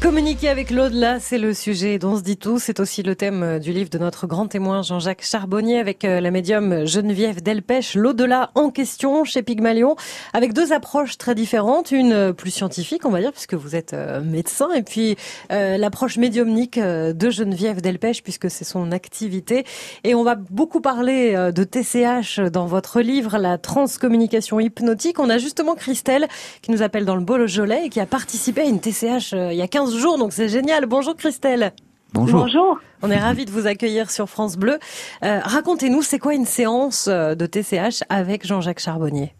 Communiquer 0.00 0.48
avec 0.48 0.70
l'au-delà, 0.70 1.18
c'est 1.18 1.38
le 1.38 1.52
sujet 1.52 1.98
dont 1.98 2.16
se 2.16 2.22
dit 2.22 2.36
tout. 2.36 2.60
C'est 2.60 2.78
aussi 2.78 3.02
le 3.02 3.16
thème 3.16 3.42
euh, 3.42 3.58
du 3.58 3.72
livre 3.72 3.90
de 3.90 3.98
notre 3.98 4.28
grand 4.28 4.46
témoin 4.46 4.82
Jean-Jacques 4.82 5.24
Charbonnier 5.24 5.80
avec 5.80 6.04
euh, 6.04 6.20
la 6.20 6.30
médium 6.30 6.86
Geneviève 6.86 7.42
Delpech, 7.42 7.96
l'au-delà 7.96 8.52
en 8.54 8.70
question 8.70 9.24
chez 9.24 9.42
Pygmalion, 9.42 9.96
avec 10.32 10.52
deux 10.52 10.72
approches 10.72 11.18
très 11.18 11.34
différentes. 11.34 11.90
Une 11.90 12.12
euh, 12.12 12.32
plus 12.32 12.52
scientifique, 12.52 13.06
on 13.06 13.10
va 13.10 13.20
dire, 13.20 13.32
puisque 13.32 13.54
vous 13.54 13.74
êtes 13.74 13.92
médecin, 14.22 14.72
et 14.72 14.82
puis 14.82 15.16
l'approche 15.50 16.16
médiumnique 16.16 16.78
de 16.78 17.30
Geneviève 17.30 17.80
Delpech, 17.80 18.22
puisque 18.22 18.50
c'est 18.50 18.64
son 18.64 18.92
activité. 18.92 19.64
Et 20.04 20.14
on 20.14 20.22
va 20.22 20.36
beaucoup 20.36 20.80
parler 20.80 21.34
de 21.52 21.64
TCH 21.64 22.40
dans 22.52 22.66
votre 22.66 23.00
livre, 23.00 23.38
la 23.38 23.58
transcommunication 23.58 24.60
hypnotique. 24.60 25.18
On 25.18 25.30
a 25.30 25.38
justement 25.38 25.74
Christelle 25.74 26.28
qui 26.62 26.70
nous 26.70 26.82
appelle 26.82 27.04
dans 27.04 27.16
le 27.16 27.22
Beaujolais 27.22 27.86
et 27.86 27.88
qui 27.88 28.00
a 28.00 28.06
participé 28.06 28.60
à 28.62 28.64
une 28.64 28.80
TCH 28.80 29.32
il 29.32 29.56
y 29.56 29.62
a 29.62 29.68
15 29.68 29.87
jours, 29.96 30.18
donc 30.18 30.32
c'est 30.32 30.48
génial. 30.48 30.86
Bonjour 30.86 31.16
Christelle. 31.16 31.72
Bonjour. 32.14 32.40
Bonjour. 32.40 32.78
On 33.02 33.10
est 33.10 33.18
ravis 33.18 33.44
de 33.44 33.50
vous 33.50 33.66
accueillir 33.66 34.10
sur 34.10 34.28
France 34.28 34.56
Bleu. 34.56 34.78
Euh, 35.24 35.40
racontez-nous, 35.42 36.02
c'est 36.02 36.18
quoi 36.18 36.34
une 36.34 36.46
séance 36.46 37.06
euh, 37.08 37.34
de 37.34 37.46
TCH 37.46 38.02
avec 38.08 38.46
Jean-Jacques 38.46 38.80
Charbonnier? 38.80 39.34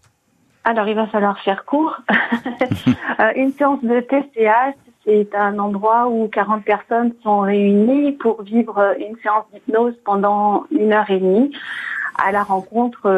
Alors, 0.64 0.86
il 0.86 0.94
va 0.94 1.06
falloir 1.06 1.38
faire 1.40 1.64
court. 1.64 1.96
Euh, 3.20 3.32
une 3.34 3.50
séance 3.50 3.82
de 3.82 3.98
TCH, 3.98 4.76
c'est 5.04 5.34
un 5.34 5.58
endroit 5.58 6.06
où 6.08 6.28
40 6.28 6.62
personnes 6.64 7.12
sont 7.24 7.40
réunies 7.40 8.12
pour 8.12 8.42
vivre 8.42 8.94
une 8.96 9.16
séance 9.22 9.44
d'hypnose 9.52 9.94
pendant 10.04 10.64
une 10.70 10.92
heure 10.92 11.10
et 11.10 11.18
demie 11.18 11.52
à 12.16 12.30
la 12.30 12.44
rencontre, 12.44 13.08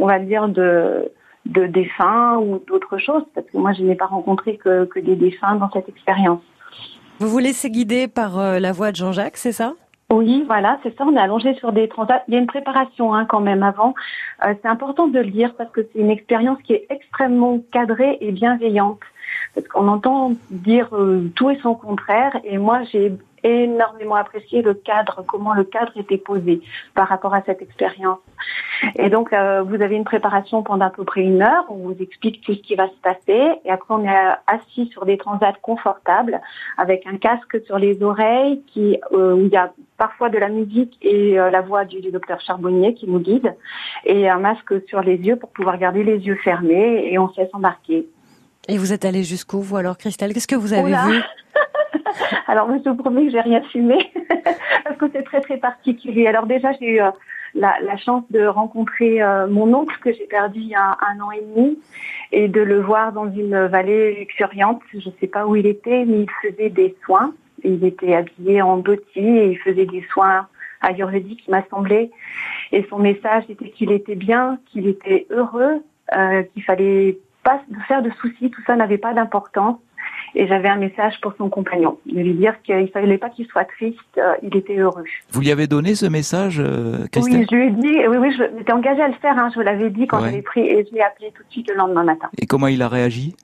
on 0.00 0.06
va 0.06 0.18
dire, 0.18 0.48
de 0.48 1.10
de 1.46 1.66
défunts 1.66 2.38
ou 2.38 2.58
d'autres 2.66 2.98
choses, 2.98 3.24
parce 3.34 3.46
que 3.46 3.58
moi 3.58 3.72
je 3.72 3.82
n'ai 3.82 3.94
pas 3.94 4.06
rencontré 4.06 4.56
que, 4.56 4.86
que 4.86 4.98
des 4.98 5.16
défunts 5.16 5.56
dans 5.56 5.70
cette 5.70 5.88
expérience. 5.88 6.40
Vous 7.20 7.28
vous 7.28 7.38
laissez 7.38 7.70
guider 7.70 8.08
par 8.08 8.38
euh, 8.38 8.58
la 8.58 8.72
voix 8.72 8.90
de 8.90 8.96
Jean-Jacques, 8.96 9.36
c'est 9.36 9.52
ça? 9.52 9.74
Oui, 10.12 10.44
voilà, 10.46 10.78
c'est 10.82 10.96
ça. 10.96 11.04
On 11.06 11.16
est 11.16 11.20
allongé 11.20 11.54
sur 11.54 11.72
des 11.72 11.88
transats. 11.88 12.22
Il 12.28 12.34
y 12.34 12.36
a 12.36 12.40
une 12.40 12.46
préparation 12.46 13.14
hein, 13.14 13.24
quand 13.24 13.40
même 13.40 13.62
avant. 13.62 13.94
Euh, 14.44 14.54
c'est 14.60 14.68
important 14.68 15.06
de 15.06 15.18
le 15.18 15.30
dire 15.30 15.54
parce 15.56 15.70
que 15.70 15.80
c'est 15.92 15.98
une 16.00 16.10
expérience 16.10 16.58
qui 16.62 16.74
est 16.74 16.86
extrêmement 16.90 17.60
cadrée 17.72 18.18
et 18.20 18.32
bienveillante. 18.32 19.00
parce 19.54 19.66
qu'on 19.68 19.88
entend 19.88 20.32
dire 20.50 20.90
tout 21.34 21.50
et 21.50 21.58
son 21.62 21.74
contraire. 21.74 22.36
Et 22.44 22.58
moi, 22.58 22.82
j'ai 22.92 23.12
énormément 23.44 24.16
apprécié 24.16 24.62
le 24.62 24.74
cadre, 24.74 25.22
comment 25.26 25.54
le 25.54 25.64
cadre 25.64 25.92
était 25.96 26.18
posé 26.18 26.62
par 26.94 27.08
rapport 27.08 27.34
à 27.34 27.42
cette 27.42 27.62
expérience. 27.62 28.18
Et 28.96 29.08
donc, 29.10 29.32
euh, 29.32 29.62
vous 29.62 29.80
avez 29.80 29.94
une 29.94 30.04
préparation 30.04 30.62
pendant 30.62 30.86
à 30.86 30.90
peu 30.90 31.04
près 31.04 31.22
une 31.22 31.42
heure, 31.42 31.64
on 31.68 31.76
vous 31.76 31.96
explique 32.00 32.40
tout 32.42 32.54
ce 32.54 32.60
qui 32.60 32.74
va 32.74 32.88
se 32.88 33.00
passer, 33.02 33.52
et 33.64 33.70
après 33.70 33.94
on 33.94 34.04
est 34.04 34.34
assis 34.46 34.88
sur 34.92 35.04
des 35.04 35.16
transats 35.16 35.52
confortables, 35.62 36.40
avec 36.76 37.06
un 37.06 37.16
casque 37.16 37.64
sur 37.66 37.78
les 37.78 38.02
oreilles, 38.02 38.62
qui, 38.66 38.98
euh, 39.12 39.34
où 39.34 39.40
il 39.40 39.52
y 39.52 39.56
a 39.56 39.72
parfois 39.96 40.30
de 40.30 40.38
la 40.38 40.48
musique 40.48 40.98
et 41.02 41.38
euh, 41.38 41.50
la 41.50 41.60
voix 41.60 41.84
du, 41.84 42.00
docteur 42.10 42.40
Charbonnier 42.40 42.94
qui 42.94 43.08
nous 43.08 43.20
guide, 43.20 43.54
et 44.04 44.28
un 44.28 44.38
masque 44.38 44.74
sur 44.88 45.00
les 45.00 45.16
yeux 45.16 45.36
pour 45.36 45.50
pouvoir 45.50 45.78
garder 45.78 46.02
les 46.02 46.18
yeux 46.18 46.38
fermés, 46.42 47.12
et 47.12 47.18
on 47.18 47.28
se 47.28 47.40
laisse 47.40 47.50
embarquer. 47.52 48.08
Et 48.68 48.78
vous 48.78 48.92
êtes 48.92 49.04
allé 49.04 49.22
jusqu'où, 49.22 49.60
vous 49.60 49.76
alors, 49.76 49.98
Christelle? 49.98 50.32
Qu'est-ce 50.32 50.46
que 50.46 50.56
vous 50.56 50.72
avez 50.72 50.94
vu? 50.94 51.22
Alors, 52.46 52.68
je 52.84 52.88
vous 52.88 52.96
promets 52.96 53.26
que 53.26 53.30
j'ai 53.30 53.40
rien 53.40 53.62
fumé 53.62 54.12
parce 54.84 54.96
que 54.96 55.06
c'est 55.12 55.22
très 55.22 55.40
très 55.40 55.56
particulier. 55.56 56.26
Alors 56.26 56.46
déjà, 56.46 56.72
j'ai 56.72 56.96
eu 56.96 57.00
euh, 57.00 57.10
la, 57.54 57.96
chance 57.96 58.24
de 58.30 58.46
rencontrer 58.46 59.22
euh, 59.22 59.46
mon 59.46 59.72
oncle 59.74 59.96
que 60.00 60.12
j'ai 60.12 60.26
perdu 60.26 60.60
il 60.60 60.68
y 60.68 60.74
a 60.74 60.96
un, 61.08 61.20
an 61.20 61.30
et 61.30 61.42
demi 61.42 61.78
et 62.32 62.48
de 62.48 62.60
le 62.60 62.80
voir 62.80 63.12
dans 63.12 63.30
une 63.30 63.66
vallée 63.66 64.14
luxuriante. 64.14 64.82
Je 64.92 64.98
ne 64.98 65.14
sais 65.20 65.26
pas 65.26 65.46
où 65.46 65.56
il 65.56 65.66
était, 65.66 66.04
mais 66.04 66.22
il 66.22 66.30
faisait 66.42 66.70
des 66.70 66.96
soins. 67.04 67.32
Il 67.62 67.84
était 67.84 68.14
habillé 68.14 68.60
en 68.62 68.78
dhoti 68.78 69.20
et 69.20 69.50
il 69.50 69.58
faisait 69.58 69.86
des 69.86 70.02
soins 70.12 70.46
ayurvédiques, 70.82 71.44
il 71.46 71.50
m'a 71.50 71.64
semblé. 71.70 72.10
Et 72.72 72.86
son 72.90 72.98
message 72.98 73.44
était 73.48 73.70
qu'il 73.70 73.90
était 73.90 74.16
bien, 74.16 74.58
qu'il 74.66 74.86
était 74.86 75.26
heureux, 75.30 75.82
euh, 76.14 76.42
qu'il 76.52 76.62
fallait 76.62 77.18
pas 77.42 77.60
faire 77.88 78.02
de 78.02 78.10
soucis, 78.20 78.50
tout 78.50 78.62
ça 78.66 78.76
n'avait 78.76 78.98
pas 78.98 79.14
d'importance 79.14 79.78
et 80.34 80.46
j'avais 80.46 80.68
un 80.68 80.76
message 80.76 81.20
pour 81.20 81.34
son 81.38 81.48
compagnon, 81.48 81.98
de 82.06 82.20
lui 82.20 82.34
dire 82.34 82.60
qu'il 82.62 82.76
ne 82.76 82.86
fallait 82.88 83.18
pas 83.18 83.30
qu'il 83.30 83.46
soit 83.46 83.64
triste, 83.64 83.98
euh, 84.18 84.34
il 84.42 84.56
était 84.56 84.76
heureux. 84.76 85.04
Vous 85.30 85.40
lui 85.40 85.50
avez 85.50 85.66
donné 85.66 85.94
ce 85.94 86.06
message, 86.06 86.60
euh, 86.60 87.06
Christelle? 87.12 87.40
Oui, 87.40 87.46
je 87.50 87.56
lui 87.56 87.66
ai 87.66 87.70
dit, 87.70 88.08
oui, 88.08 88.16
oui, 88.16 88.34
je 88.36 88.42
m'étais 88.56 88.72
engagée 88.72 89.02
à 89.02 89.08
le 89.08 89.14
faire, 89.14 89.38
hein, 89.38 89.50
je 89.54 89.60
l'avais 89.60 89.90
dit 89.90 90.06
quand 90.06 90.24
je 90.24 90.30
l'ai 90.30 90.42
pris 90.42 90.62
et 90.62 90.84
je 90.88 90.94
l'ai 90.94 91.02
appelé 91.02 91.32
tout 91.34 91.42
de 91.44 91.50
suite 91.50 91.70
le 91.70 91.76
lendemain 91.76 92.04
matin. 92.04 92.28
Et 92.38 92.46
comment 92.46 92.66
il 92.66 92.82
a 92.82 92.88
réagi? 92.88 93.36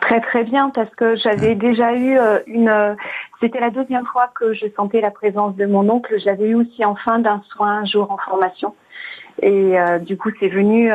Très 0.00 0.20
très 0.20 0.44
bien 0.44 0.70
parce 0.70 0.94
que 0.94 1.16
j'avais 1.16 1.52
ah. 1.52 1.54
déjà 1.54 1.92
eu 1.94 2.18
euh, 2.18 2.38
une. 2.46 2.96
C'était 3.40 3.60
la 3.60 3.70
deuxième 3.70 4.04
fois 4.06 4.30
que 4.34 4.52
je 4.52 4.66
sentais 4.76 5.00
la 5.00 5.10
présence 5.10 5.56
de 5.56 5.64
mon 5.66 5.88
oncle. 5.88 6.14
Je 6.18 6.26
l'avais 6.26 6.48
eu 6.48 6.54
aussi 6.54 6.84
en 6.84 6.96
fin 6.96 7.18
d'un 7.18 7.42
soin 7.48 7.78
un 7.78 7.84
jour 7.84 8.10
en 8.10 8.18
formation. 8.18 8.74
Et 9.42 9.74
du 10.00 10.16
coup, 10.16 10.30
c'est 10.40 10.48
venu 10.48 10.90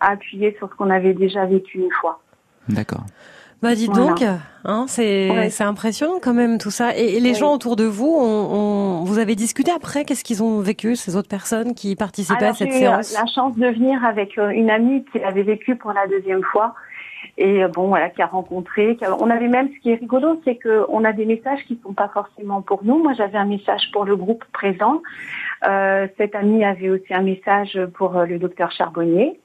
appuyer 0.00 0.54
sur 0.56 0.70
ce 0.70 0.74
qu'on 0.76 0.88
avait 0.88 1.12
déjà 1.12 1.44
vécu 1.44 1.78
une 1.78 1.90
fois. 1.90 2.20
D'accord. 2.68 3.04
Bah 3.62 3.74
dites 3.74 3.92
donc, 3.92 4.22
hein, 4.64 4.84
c'est 4.88 5.62
impressionnant 5.62 6.18
quand 6.20 6.34
même 6.34 6.58
tout 6.58 6.70
ça. 6.70 6.96
Et, 6.96 7.20
les 7.20 7.34
gens 7.34 7.54
autour 7.54 7.76
de 7.76 7.84
vous, 7.84 8.12
on, 8.18 9.04
vous 9.04 9.18
avez 9.18 9.36
discuté 9.36 9.70
après? 9.70 10.04
Qu'est-ce 10.04 10.24
qu'ils 10.24 10.42
ont 10.42 10.60
vécu 10.60 10.96
ces 10.96 11.16
autres 11.16 11.28
personnes 11.28 11.74
qui 11.74 11.94
participaient 11.94 12.46
à 12.46 12.54
cette 12.54 12.72
séance 12.72 13.10
J'ai 13.10 13.14
eu 13.14 13.20
la 13.20 13.26
chance 13.26 13.56
de 13.56 13.66
venir 13.68 14.04
avec 14.04 14.36
euh, 14.38 14.48
une 14.48 14.70
amie 14.70 15.04
qui 15.12 15.20
l'avait 15.20 15.44
vécu 15.44 15.76
pour 15.76 15.92
la 15.92 16.06
deuxième 16.08 16.42
fois 16.42 16.74
et 17.38 17.64
euh, 17.64 17.68
bon 17.68 17.88
voilà 17.88 18.10
qui 18.10 18.22
a 18.22 18.26
rencontré. 18.26 18.96
On 19.20 19.30
avait 19.30 19.48
même 19.48 19.68
ce 19.74 19.80
qui 19.80 19.90
est 19.90 19.96
rigolo, 19.96 20.40
c'est 20.44 20.56
que 20.56 20.84
on 20.88 21.04
a 21.04 21.12
des 21.12 21.24
messages 21.24 21.60
qui 21.66 21.78
sont 21.82 21.94
pas 21.94 22.08
forcément 22.08 22.62
pour 22.62 22.84
nous. 22.84 23.02
Moi 23.02 23.14
j'avais 23.14 23.38
un 23.38 23.46
message 23.46 23.90
pour 23.92 24.04
le 24.04 24.16
groupe 24.16 24.44
présent. 24.52 25.02
Euh, 25.66 26.06
cette 26.18 26.34
amie 26.34 26.64
avait 26.64 26.90
aussi 26.90 27.12
un 27.14 27.22
message 27.22 27.78
pour 27.94 28.16
euh, 28.16 28.26
le 28.26 28.38
docteur 28.38 28.70
Charbonnier. 28.72 29.40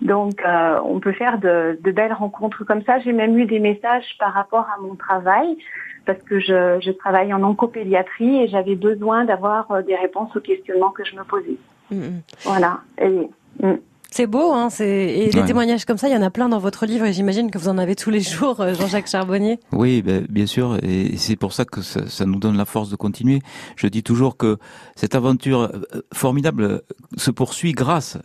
Donc, 0.00 0.42
euh, 0.44 0.78
on 0.84 1.00
peut 1.00 1.12
faire 1.12 1.38
de, 1.38 1.78
belles 1.82 2.12
rencontres 2.12 2.64
comme 2.64 2.82
ça. 2.82 2.98
J'ai 3.00 3.12
même 3.12 3.38
eu 3.38 3.46
des 3.46 3.60
messages 3.60 4.16
par 4.18 4.32
rapport 4.32 4.66
à 4.76 4.80
mon 4.80 4.94
travail, 4.96 5.56
parce 6.04 6.20
que 6.22 6.40
je, 6.40 6.90
travaille 6.92 7.32
en 7.32 7.42
oncopédiatrie 7.42 8.42
et 8.42 8.48
j'avais 8.48 8.76
besoin 8.76 9.24
d'avoir 9.24 9.70
euh, 9.70 9.82
des 9.82 9.96
réponses 9.96 10.34
aux 10.36 10.40
questionnements 10.40 10.90
que 10.90 11.04
je 11.04 11.16
me 11.16 11.24
posais. 11.24 11.56
Mm, 11.90 11.96
mm. 11.96 12.22
Voilà. 12.44 12.80
Mm. 13.00 13.74
C'est 14.10 14.28
beau, 14.28 14.52
hein 14.52 14.68
et 14.78 15.28
des 15.32 15.44
témoignages 15.44 15.84
comme 15.84 15.98
ça, 15.98 16.08
il 16.08 16.14
y 16.14 16.16
en 16.16 16.22
a 16.22 16.30
plein 16.30 16.48
dans 16.48 16.60
votre 16.60 16.86
livre 16.86 17.04
et 17.04 17.12
j'imagine 17.12 17.50
que 17.50 17.58
vous 17.58 17.68
en 17.68 17.78
avez 17.78 17.96
tous 17.96 18.10
les 18.10 18.20
jours, 18.20 18.60
euh, 18.60 18.72
Jean-Jacques 18.74 19.08
Charbonnier. 19.08 19.58
Oui, 19.72 20.02
ben, 20.02 20.24
bien 20.28 20.46
sûr, 20.46 20.76
et 20.82 21.16
c'est 21.16 21.34
pour 21.34 21.52
ça 21.52 21.64
que 21.64 21.82
ça, 21.82 22.06
ça, 22.06 22.24
nous 22.24 22.38
donne 22.38 22.56
la 22.56 22.64
force 22.64 22.90
de 22.90 22.96
continuer. 22.96 23.40
Je 23.74 23.88
dis 23.88 24.04
toujours 24.04 24.36
que 24.36 24.58
cette 24.94 25.16
aventure 25.16 25.72
formidable 26.12 26.82
se 27.16 27.32
poursuit 27.32 27.72
grâce 27.72 28.18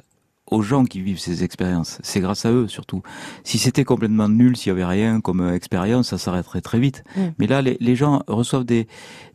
aux 0.52 0.62
gens 0.62 0.86
qui 0.86 1.02
vivent 1.02 1.20
ces 1.20 1.44
expériences. 1.44 2.00
C'est 2.04 2.20
grâce 2.20 2.46
à 2.46 2.52
eux 2.52 2.68
surtout. 2.68 3.02
Si 3.44 3.58
c'était 3.58 3.84
complètement 3.84 4.30
nul, 4.30 4.58
s'il 4.58 4.70
y 4.70 4.72
avait 4.72 4.86
rien 4.86 5.22
comme 5.22 5.42
euh, 5.42 5.56
expérience, 5.56 6.10
ça 6.10 6.18
s'arrêterait 6.18 6.62
très 6.62 6.80
vite. 6.80 7.04
Mm. 7.16 7.22
Mais 7.38 7.48
là, 7.48 7.62
les, 7.62 7.78
les, 7.80 7.96
gens 7.96 8.24
reçoivent 8.28 8.64
des, 8.64 8.88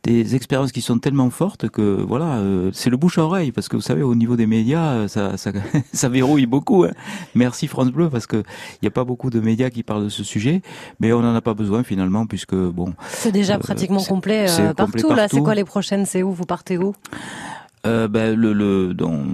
des 0.02 0.34
expériences 0.34 0.72
qui 0.72 0.80
sont 0.80 0.98
tellement 0.98 1.30
fortes 1.30 1.68
que 1.68 2.02
voilà, 2.02 2.36
euh, 2.36 2.70
c'est 2.72 2.90
le 2.90 2.96
bouche 2.96 3.18
à 3.18 3.22
oreille 3.22 3.52
parce 3.52 3.68
que 3.68 3.76
vous 3.76 3.82
savez, 3.82 4.02
au 4.02 4.14
niveau 4.14 4.36
des 4.36 4.46
médias, 4.46 4.92
euh, 4.92 5.08
ça, 5.08 5.36
ça, 5.36 5.52
ça 5.92 6.08
verrouille 6.08 6.46
beaucoup. 6.46 6.84
Hein. 6.84 6.92
Merci 7.34 7.68
France 7.68 7.90
Bleu 7.90 8.10
parce 8.10 8.26
que 8.26 8.36
il 8.36 8.78
n'y 8.82 8.88
a 8.88 8.92
pas 8.92 9.04
beaucoup 9.04 9.30
de 9.30 9.40
médias 9.40 9.70
qui 9.70 9.82
parlent 9.82 10.04
de 10.04 10.08
ce 10.08 10.24
sujet, 10.24 10.62
mais 11.00 11.12
on 11.12 11.20
n'en 11.20 11.34
a 11.34 11.40
pas 11.40 11.54
besoin 11.54 11.82
finalement 11.84 12.26
puisque 12.26 12.54
bon. 12.54 12.94
C'est 13.08 13.32
déjà 13.32 13.58
pratiquement 13.58 14.02
complet, 14.02 14.46
partout, 14.76 15.12
Là, 15.14 15.28
c'est 15.28 15.40
quoi 15.40 15.54
les 15.54 15.64
prochaines? 15.64 16.06
C'est 16.06 16.22
où? 16.22 16.32
Vous 16.32 16.44
partez 16.44 16.76
où? 16.78 16.94
Euh, 17.86 18.08
ben, 18.08 18.34
le, 18.34 18.52
le, 18.52 18.94
dans 18.94 19.24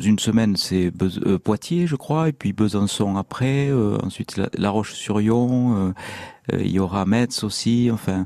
une 0.00 0.18
semaine, 0.18 0.56
c'est 0.56 0.90
euh, 1.26 1.38
Poitiers, 1.38 1.86
je 1.86 1.96
crois, 1.96 2.28
et 2.28 2.32
puis 2.32 2.52
Besançon 2.52 3.16
après, 3.16 3.68
euh, 3.68 3.98
ensuite 4.02 4.40
La, 4.54 4.70
Roche-sur-Yon, 4.70 5.94
euh, 6.52 6.58
il 6.58 6.70
y 6.70 6.78
aura 6.78 7.04
Metz 7.04 7.44
aussi. 7.44 7.90
Enfin, 7.92 8.24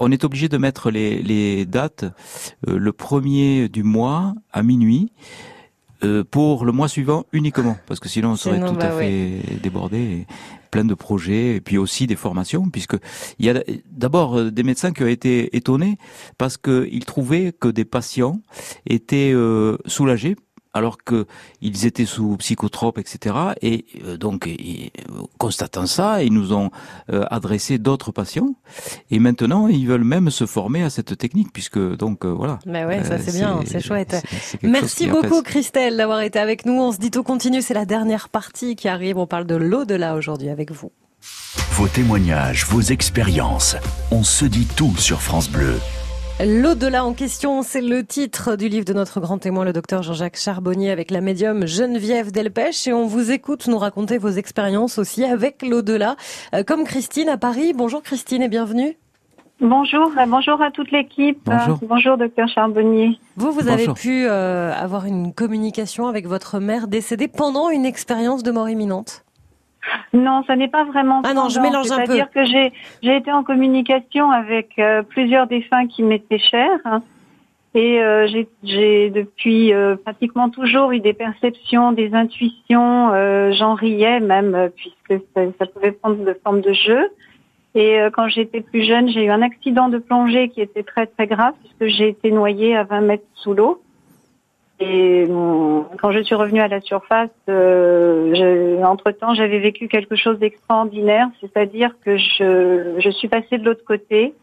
on 0.00 0.12
est 0.12 0.24
obligé 0.24 0.48
de 0.48 0.58
mettre 0.58 0.90
les, 0.90 1.22
les 1.22 1.64
dates 1.64 2.04
le 2.66 2.92
premier 2.92 3.70
du 3.70 3.82
mois 3.82 4.34
à 4.52 4.62
minuit. 4.62 5.10
Pour 6.30 6.64
le 6.64 6.72
mois 6.72 6.88
suivant 6.88 7.26
uniquement, 7.32 7.76
parce 7.86 8.00
que 8.00 8.08
sinon 8.08 8.30
on 8.30 8.36
serait 8.36 8.60
tout 8.60 8.66
à 8.66 8.72
bah 8.72 8.98
fait 8.98 9.40
débordé 9.62 10.26
plein 10.70 10.84
de 10.84 10.94
projets 10.94 11.56
et 11.56 11.60
puis 11.60 11.78
aussi 11.78 12.06
des 12.06 12.16
formations 12.16 12.68
puisque 12.70 12.96
il 13.38 13.46
y 13.46 13.50
a 13.50 13.62
d'abord 13.90 14.38
euh, 14.38 14.50
des 14.50 14.62
médecins 14.62 14.92
qui 14.92 15.02
ont 15.02 15.08
été 15.08 15.56
étonnés 15.56 15.98
parce 16.36 16.56
qu'ils 16.56 17.04
trouvaient 17.04 17.52
que 17.52 17.68
des 17.68 17.84
patients 17.84 18.40
étaient 18.86 19.32
euh, 19.32 19.76
soulagés 19.86 20.36
alors 20.74 20.98
qu'ils 21.02 21.86
étaient 21.86 22.04
sous 22.04 22.36
psychotropes, 22.36 22.98
etc. 22.98 23.34
Et 23.62 23.84
euh, 24.04 24.16
donc, 24.16 24.48
constatant 25.38 25.86
ça, 25.86 26.22
ils 26.22 26.32
nous 26.32 26.52
ont 26.52 26.70
euh, 27.12 27.24
adressé 27.30 27.78
d'autres 27.78 28.12
patients. 28.12 28.54
Et 29.10 29.18
maintenant, 29.18 29.68
ils 29.68 29.86
veulent 29.86 30.04
même 30.04 30.30
se 30.30 30.46
former 30.46 30.82
à 30.82 30.90
cette 30.90 31.16
technique, 31.16 31.52
puisque 31.52 31.78
donc 31.78 32.24
euh, 32.24 32.28
voilà. 32.28 32.58
Mais 32.66 32.84
ouais, 32.84 33.04
ça 33.04 33.18
c'est 33.18 33.32
bien, 33.32 33.60
c'est 33.66 33.80
chouette. 33.80 34.22
Merci 34.62 35.06
beaucoup, 35.06 35.42
Christelle, 35.42 35.96
d'avoir 35.96 36.20
été 36.20 36.38
avec 36.38 36.66
nous. 36.66 36.74
On 36.74 36.92
se 36.92 36.98
dit 36.98 37.10
tout 37.10 37.22
continue, 37.22 37.62
c'est 37.62 37.74
la 37.74 37.86
dernière 37.86 38.28
partie 38.28 38.76
qui 38.76 38.88
arrive. 38.88 39.18
On 39.18 39.26
parle 39.26 39.46
de 39.46 39.56
l'au-delà 39.56 40.14
aujourd'hui 40.14 40.48
avec 40.50 40.70
vous. 40.70 40.92
Vos 41.72 41.88
témoignages, 41.88 42.64
vos 42.66 42.80
expériences, 42.80 43.76
on 44.10 44.22
se 44.22 44.44
dit 44.44 44.66
tout 44.76 44.96
sur 44.96 45.20
France 45.20 45.50
Bleu. 45.50 45.78
L'au-delà 46.40 47.04
en 47.04 47.14
question, 47.14 47.62
c'est 47.62 47.80
le 47.80 48.04
titre 48.04 48.54
du 48.54 48.68
livre 48.68 48.84
de 48.84 48.92
notre 48.92 49.18
grand 49.18 49.38
témoin, 49.38 49.64
le 49.64 49.72
docteur 49.72 50.04
Jean-Jacques 50.04 50.36
Charbonnier, 50.36 50.92
avec 50.92 51.10
la 51.10 51.20
médium 51.20 51.66
Geneviève 51.66 52.30
Delpech. 52.30 52.86
Et 52.86 52.92
on 52.92 53.08
vous 53.08 53.32
écoute 53.32 53.66
nous 53.66 53.76
raconter 53.76 54.18
vos 54.18 54.28
expériences 54.28 54.98
aussi 54.98 55.24
avec 55.24 55.62
l'au-delà. 55.62 56.14
Euh, 56.54 56.62
comme 56.62 56.84
Christine 56.84 57.28
à 57.28 57.38
Paris. 57.38 57.72
Bonjour 57.74 58.04
Christine 58.04 58.42
et 58.42 58.48
bienvenue. 58.48 58.96
Bonjour, 59.60 60.12
euh, 60.16 60.26
bonjour 60.28 60.62
à 60.62 60.70
toute 60.70 60.92
l'équipe. 60.92 61.40
Bonjour. 61.44 61.80
bonjour, 61.82 62.16
docteur 62.16 62.46
Charbonnier. 62.46 63.18
Vous, 63.36 63.50
vous 63.50 63.66
avez 63.66 63.88
pu 63.88 64.28
euh, 64.28 64.72
avoir 64.72 65.06
une 65.06 65.34
communication 65.34 66.06
avec 66.06 66.28
votre 66.28 66.60
mère 66.60 66.86
décédée 66.86 67.26
pendant 67.26 67.68
une 67.68 67.84
expérience 67.84 68.44
de 68.44 68.52
mort 68.52 68.68
imminente 68.68 69.24
non, 70.12 70.42
ça 70.46 70.56
n'est 70.56 70.68
pas 70.68 70.84
vraiment. 70.84 71.22
Ah 71.24 71.34
non, 71.34 71.48
je 71.48 71.60
mélange 71.60 71.90
un 71.90 71.98
peu. 71.98 72.04
C'est-à-dire 72.06 72.30
que 72.30 72.44
j'ai 72.44 72.72
j'ai 73.02 73.16
été 73.16 73.32
en 73.32 73.42
communication 73.42 74.30
avec 74.30 74.78
euh, 74.78 75.02
plusieurs 75.02 75.46
défunts 75.46 75.86
qui 75.86 76.02
m'étaient 76.02 76.38
chers. 76.38 76.80
Hein. 76.84 77.02
et 77.74 78.00
euh, 78.00 78.26
j'ai 78.62 79.10
depuis 79.10 79.72
euh, 79.72 79.96
pratiquement 79.96 80.50
toujours 80.50 80.92
eu 80.92 81.00
des 81.00 81.12
perceptions, 81.12 81.92
des 81.92 82.14
intuitions. 82.14 83.12
J'en 83.52 83.74
riais 83.74 84.20
même, 84.20 84.70
puisque 84.76 85.22
ça, 85.34 85.42
ça, 85.58 85.66
pouvait 85.66 85.92
prendre 85.92 86.24
de 86.24 86.36
forme 86.42 86.60
de 86.60 86.72
jeu. 86.72 87.08
Et 87.74 87.98
quand 88.12 88.28
j'étais 88.28 88.62
plus 88.62 88.82
jeune, 88.82 89.08
j'ai 89.08 89.24
eu 89.24 89.30
un 89.30 89.42
accident 89.42 89.88
de 89.88 89.98
plongée 89.98 90.48
qui 90.48 90.60
était 90.62 90.82
très 90.82 91.06
très 91.06 91.26
grave, 91.26 91.54
puisque 91.60 91.96
j'ai 91.96 92.08
été 92.08 92.30
noyée 92.30 92.74
à 92.74 92.84
20 92.84 93.02
mètres 93.02 93.26
sous 93.34 93.52
l'eau. 93.52 93.82
Et 94.80 95.26
quand 96.00 96.12
je 96.12 96.22
suis 96.22 96.36
revenue 96.36 96.60
à 96.60 96.68
la 96.68 96.80
surface, 96.80 97.30
euh, 97.48 98.82
entre-temps, 98.84 99.34
j'avais 99.34 99.58
vécu 99.58 99.88
quelque 99.88 100.14
chose 100.14 100.38
d'extraordinaire, 100.38 101.28
c'est-à-dire 101.40 101.96
que 102.04 102.16
je, 102.16 102.94
je 102.98 103.10
suis 103.10 103.26
passée 103.26 103.58
de 103.58 103.64
l'autre 103.64 103.84
côté, 103.84 104.34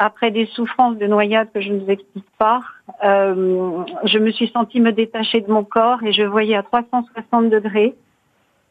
après 0.00 0.32
des 0.32 0.46
souffrances 0.46 0.98
de 0.98 1.06
noyade 1.06 1.48
que 1.54 1.60
je 1.60 1.72
ne 1.72 1.78
vous 1.78 1.90
explique 1.90 2.26
pas, 2.36 2.62
euh, 3.04 3.84
je 4.04 4.18
me 4.18 4.32
suis 4.32 4.48
sentie 4.48 4.80
me 4.80 4.92
détacher 4.92 5.40
de 5.40 5.50
mon 5.50 5.62
corps 5.62 6.02
et 6.02 6.12
je 6.12 6.24
voyais 6.24 6.56
à 6.56 6.64
360 6.64 7.50
degrés. 7.50 7.94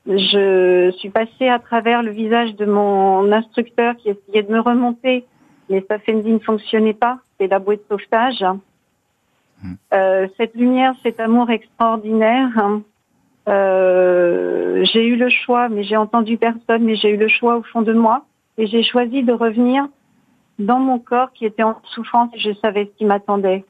je 0.06 0.92
suis 0.98 1.10
passée 1.10 1.48
à 1.48 1.60
travers 1.60 2.04
le 2.04 2.12
visage 2.12 2.56
de 2.56 2.66
mon 2.66 3.32
instructeur 3.32 3.96
qui 3.96 4.10
essayait 4.10 4.44
de 4.44 4.52
me 4.52 4.60
remonter, 4.60 5.24
mais 5.70 5.86
sa 5.88 5.98
ne 6.12 6.40
fonctionnait 6.40 6.94
pas. 6.94 7.20
C'est 7.40 7.48
la 7.48 7.60
bouée 7.60 7.78
de 7.78 7.84
sauvetage. 7.90 8.44
Euh, 9.93 10.28
cette 10.38 10.56
lumière, 10.56 10.93
cet 11.04 11.19
amour 11.19 11.50
extraordinaire, 11.50 12.80
euh, 13.47 14.84
j'ai 14.84 15.06
eu 15.06 15.15
le 15.15 15.30
choix, 15.30 15.69
mais 15.69 15.84
j'ai 15.84 15.97
entendu 15.97 16.38
personne, 16.38 16.84
mais 16.84 16.95
j'ai 16.95 17.10
eu 17.10 17.17
le 17.17 17.28
choix 17.28 17.58
au 17.58 17.63
fond 17.63 17.82
de 17.82 17.93
moi, 17.93 18.26
et 18.58 18.67
j'ai 18.67 18.84
choisi 18.84 19.24
de 19.24 19.34
revenir 19.34 19.88
dans 20.60 20.80
mon 20.80 21.00
corps 21.00 21.32
qui 21.34 21.45
était 21.45 21.63
en 21.63 21.80
souffrance 21.84 22.30
et 22.34 22.39
je 22.39 22.54
savais 22.62 22.86
ce 22.86 22.97
qui 22.97 23.06
m'attendait. 23.06 23.65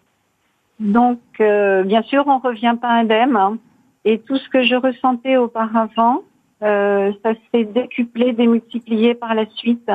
Donc, 0.79 1.19
euh, 1.39 1.83
bien 1.83 2.01
sûr, 2.03 2.23
on 2.27 2.39
revient 2.39 2.75
pas 2.81 2.89
indemne. 2.89 3.35
Hein. 3.35 3.57
et 4.03 4.19
tout 4.19 4.37
ce 4.37 4.49
que 4.49 4.63
je 4.63 4.75
ressentais 4.75 5.37
auparavant, 5.37 6.23
euh, 6.63 7.11
ça 7.23 7.33
s'est 7.51 7.65
décuplé, 7.65 8.33
démultiplié 8.33 9.13
par 9.13 9.35
la 9.35 9.45
suite. 9.55 9.91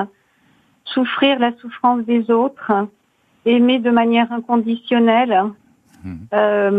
Souffrir 0.84 1.38
la 1.40 1.52
souffrance 1.56 2.04
des 2.04 2.30
autres, 2.30 2.72
aimer 3.44 3.80
de 3.80 3.90
manière 3.90 4.32
inconditionnelle. 4.32 5.36
Euh, 6.32 6.70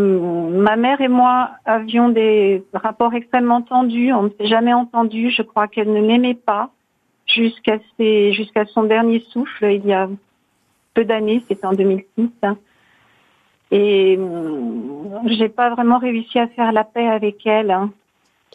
ma 0.51 0.75
mère 0.75 1.01
et 1.01 1.07
moi 1.07 1.51
avions 1.65 2.09
des 2.09 2.63
rapports 2.73 3.13
extrêmement 3.13 3.61
tendus. 3.61 4.13
On 4.13 4.23
ne 4.23 4.29
s'est 4.29 4.47
jamais 4.47 4.73
entendu. 4.73 5.31
Je 5.31 5.41
crois 5.41 5.67
qu'elle 5.67 5.91
ne 5.91 6.01
m'aimait 6.01 6.33
pas 6.33 6.71
jusqu'à 7.25 7.77
jusqu'à 7.99 8.65
son 8.65 8.83
dernier 8.83 9.19
souffle 9.31 9.65
il 9.65 9.85
y 9.85 9.93
a 9.93 10.09
peu 10.93 11.03
d'années. 11.03 11.43
C'était 11.47 11.65
en 11.65 11.73
2006. 11.73 12.29
Et 13.69 14.17
euh, 14.17 15.11
j'ai 15.25 15.49
pas 15.49 15.69
vraiment 15.71 15.97
réussi 15.97 16.39
à 16.39 16.47
faire 16.47 16.71
la 16.71 16.85
paix 16.85 17.07
avec 17.07 17.45
elle. 17.45 17.71
Hein. 17.71 17.91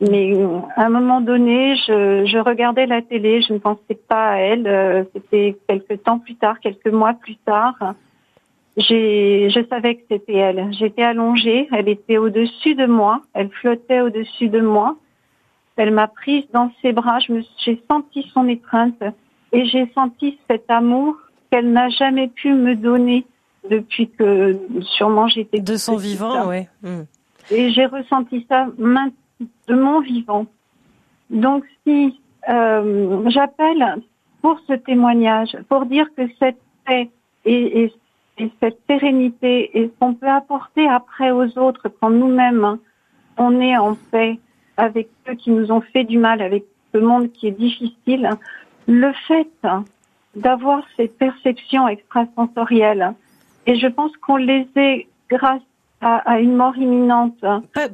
Mais 0.01 0.35
euh, 0.35 0.59
à 0.77 0.87
un 0.87 0.89
moment 0.89 1.21
donné, 1.21 1.77
je, 1.77 2.39
regardais 2.39 2.87
la 2.87 3.03
télé, 3.03 3.43
je 3.43 3.53
ne 3.53 3.59
pensais 3.59 3.99
pas 4.09 4.31
à 4.31 4.37
elle. 4.39 5.07
C'était 5.13 5.59
quelques 5.69 6.03
temps 6.03 6.19
plus 6.19 6.37
tard, 6.37 6.61
quelques 6.61 6.87
mois 6.87 7.13
plus 7.13 7.37
tard. 7.37 7.77
Je 8.77 9.67
savais 9.69 9.97
que 9.97 10.03
c'était 10.11 10.35
elle. 10.35 10.73
J'étais 10.73 11.03
allongée, 11.03 11.69
elle 11.73 11.89
était 11.89 12.19
au-dessus 12.19 12.75
de 12.75 12.87
moi, 12.87 13.21
elle 13.35 13.51
flottait 13.51 14.01
au-dessus 14.01 14.49
de 14.49 14.61
moi. 14.61 14.97
Elle 15.77 15.93
m'a 15.93 16.09
prise 16.09 16.45
dans 16.53 16.71
ses 16.81 16.93
bras, 16.93 17.19
j'ai 17.19 17.83
senti 17.91 18.31
son 18.33 18.49
étreinte 18.49 19.03
et 19.53 19.65
j'ai 19.67 19.91
senti 19.95 20.39
cet 20.49 20.71
amour 20.71 21.17
qu'elle 21.51 21.73
n'a 21.73 21.89
jamais 21.91 22.29
pu 22.29 22.53
me 22.53 22.75
donner 22.75 23.27
depuis 23.69 24.09
que 24.11 24.59
sûrement 24.97 25.29
j'étais 25.29 25.61
de 25.61 25.77
son 25.77 25.97
vivant, 25.97 26.49
oui. 26.49 26.67
Hmm. 26.83 27.03
Et 27.51 27.71
j'ai 27.73 27.87
ressenti 27.87 28.47
ça 28.49 28.67
de 28.79 29.75
mon 29.75 30.01
vivant. 30.01 30.47
Donc 31.31 31.65
si 31.87 32.21
euh, 32.49 33.23
j'appelle 33.31 34.03
pour 34.41 34.59
ce 34.67 34.75
témoignage, 34.75 35.57
pour 35.69 35.87
dire 35.87 36.07
que 36.17 36.23
cette 36.39 36.59
paix 36.87 37.11
et, 37.45 37.85
et, 37.85 37.93
cette 38.61 38.79
sérénité 38.89 39.79
et 39.79 39.87
ce 39.89 39.93
qu'on 39.99 40.15
peut 40.15 40.29
apporter 40.29 40.89
après 40.89 41.31
aux 41.31 41.59
autres 41.59 41.89
quand 42.01 42.11
nous-mêmes 42.11 42.65
hein, 42.65 42.79
on 43.37 43.61
est 43.61 43.77
en 43.77 43.95
paix 43.95 44.39
avec 44.77 45.09
ceux 45.27 45.35
qui 45.35 45.51
nous 45.51 45.71
ont 45.71 45.81
fait 45.81 46.05
du 46.05 46.19
mal, 46.19 46.41
avec 46.41 46.65
ce 46.93 46.99
monde 46.99 47.31
qui 47.33 47.47
est 47.47 47.59
difficile, 47.59 48.31
le 48.87 49.13
fait 49.29 49.51
d'avoir 50.35 50.83
cette 50.97 51.17
perception 51.19 51.89
extrasensorielle, 51.89 53.15
et 53.67 53.77
je 53.77 53.87
pense 53.87 54.17
qu'on 54.17 54.37
les 54.37 54.67
est 54.77 55.07
grâce 55.29 55.63
à, 56.03 56.41
une 56.41 56.57
mort 56.57 56.77
imminente. 56.77 57.37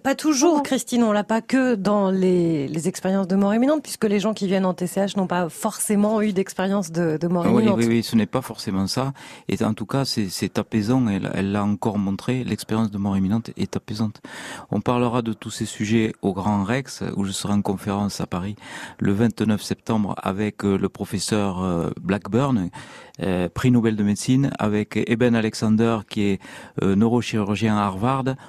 Pas, 0.02 0.14
toujours, 0.14 0.62
Christine, 0.62 1.04
on 1.04 1.12
l'a 1.12 1.24
pas 1.24 1.40
que 1.40 1.74
dans 1.74 2.10
les, 2.10 2.88
expériences 2.88 3.28
de 3.28 3.36
mort 3.36 3.54
imminente, 3.54 3.82
puisque 3.82 4.04
les 4.04 4.18
gens 4.18 4.34
qui 4.34 4.46
viennent 4.46 4.64
en 4.64 4.74
TCH 4.74 5.16
n'ont 5.16 5.26
pas 5.26 5.48
forcément 5.48 6.22
eu 6.22 6.32
d'expérience 6.32 6.90
de, 6.90 7.18
mort 7.28 7.46
imminente. 7.46 7.76
Oui, 7.78 7.86
oui, 7.86 8.02
ce 8.02 8.16
n'est 8.16 8.26
pas 8.26 8.40
forcément 8.40 8.86
ça. 8.86 9.12
Et 9.48 9.62
en 9.62 9.74
tout 9.74 9.86
cas, 9.86 10.04
c'est 10.04 10.58
apaisant. 10.58 11.06
Elle 11.08 11.52
l'a 11.52 11.64
encore 11.64 11.98
montré. 11.98 12.44
L'expérience 12.44 12.90
de 12.90 12.98
mort 12.98 13.16
imminente 13.16 13.50
est 13.56 13.76
apaisante. 13.76 14.20
On 14.70 14.80
parlera 14.80 15.22
de 15.22 15.32
tous 15.32 15.50
ces 15.50 15.66
sujets 15.66 16.12
au 16.22 16.32
Grand 16.32 16.64
Rex, 16.64 17.04
où 17.16 17.24
je 17.24 17.32
serai 17.32 17.52
en 17.52 17.62
conférence 17.62 18.20
à 18.20 18.26
Paris 18.26 18.56
le 18.98 19.12
29 19.12 19.60
septembre 19.62 20.14
avec 20.22 20.64
euh, 20.64 20.78
le 20.78 20.88
professeur 20.88 21.62
euh, 21.62 21.90
Blackburn, 22.00 22.70
euh, 23.22 23.48
prix 23.48 23.70
Nobel 23.70 23.96
de 23.96 24.02
médecine, 24.02 24.50
avec 24.58 24.96
Eben 24.96 25.34
Alexander, 25.34 25.98
qui 26.08 26.22
est 26.22 26.40
neurochirurgien 26.82 27.76
à 27.76 27.82
Harvard. 27.82 27.97